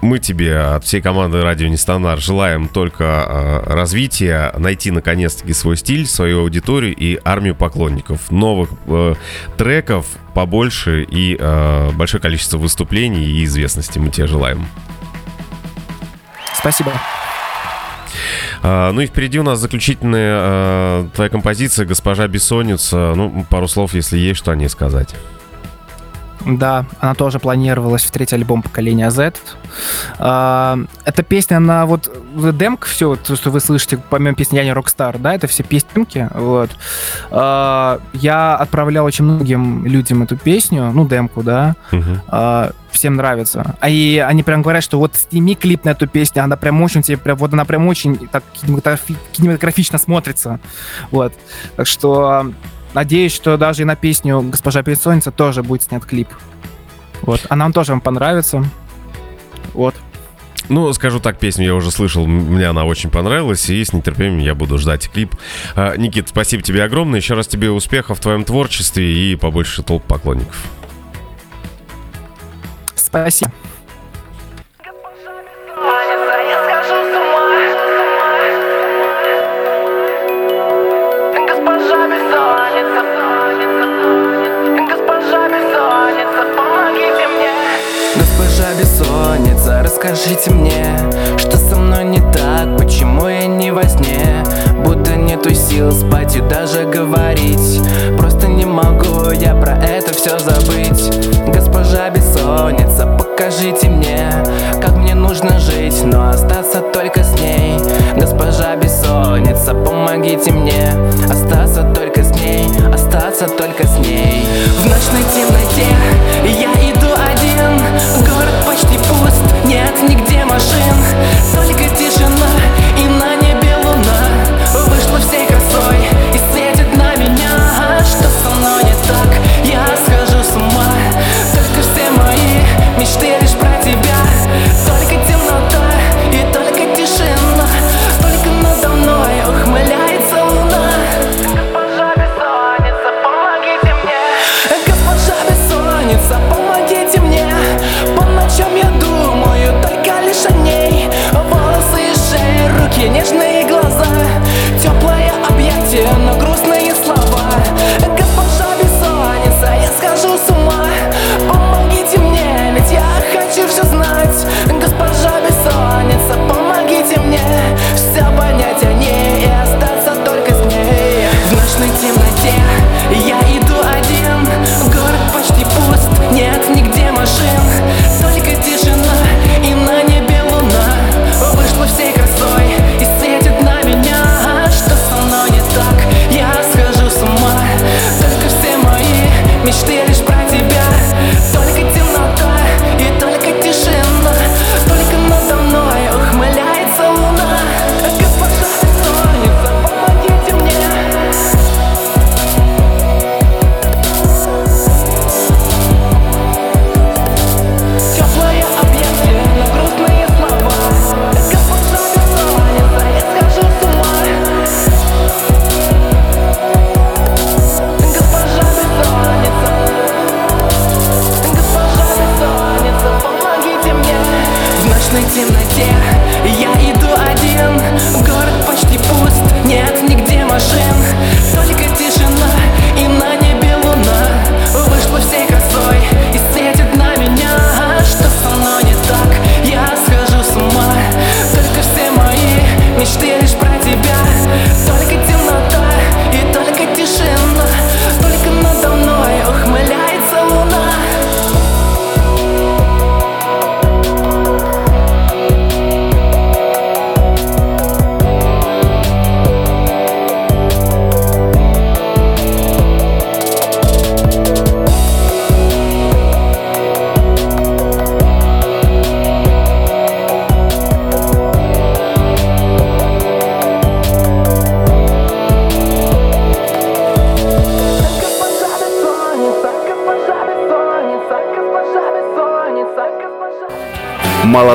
[0.01, 6.07] мы тебе от всей команды Радио Нестандарт желаем только э, развития, найти наконец-таки свой стиль,
[6.07, 9.14] свою аудиторию и армию поклонников, новых э,
[9.57, 14.66] треков побольше и э, большое количество выступлений и известности мы тебе желаем.
[16.55, 16.92] Спасибо.
[18.62, 23.14] А, ну и впереди у нас заключительная а, твоя композиция «Госпожа Бессонница».
[23.14, 25.14] Ну, пару слов, если есть что о ней сказать.
[26.47, 29.34] Да, она тоже планировалась в третий альбом поколения Z.
[30.18, 32.11] А, Эта песня, она вот
[32.57, 35.62] демка, все, вот, то, что вы слышите, помимо песни «Я не Rockstar», да, это все
[35.62, 36.70] песенки, вот.
[37.30, 41.74] А, Я отправлял очень многим людям эту песню, ну, демку, да,
[42.28, 43.76] а, всем нравится.
[43.80, 47.03] А и они прям говорят, что вот сними клип на эту песню, она прям очень
[47.03, 50.59] тебе, прям, вот она прям очень так кинематографи- кинематографично смотрится.
[51.11, 51.32] Вот.
[51.76, 52.53] Так что
[52.95, 56.28] надеюсь, что даже и на песню «Госпожа Бессонница» тоже будет снят клип.
[57.22, 57.47] Вот.
[57.49, 58.64] А нам тоже вам понравится.
[59.74, 59.95] Вот.
[60.68, 64.55] Ну, скажу так, песню я уже слышал, мне она очень понравилась, и с нетерпением я
[64.55, 65.34] буду ждать клип.
[65.74, 70.05] А, Никит, спасибо тебе огромное, еще раз тебе успехов в твоем творчестве и побольше толп
[70.05, 70.62] поклонников.
[72.95, 73.51] Спасибо.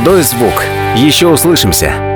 [0.04, 0.66] Молодой звук.
[0.98, 2.13] Еще услышимся.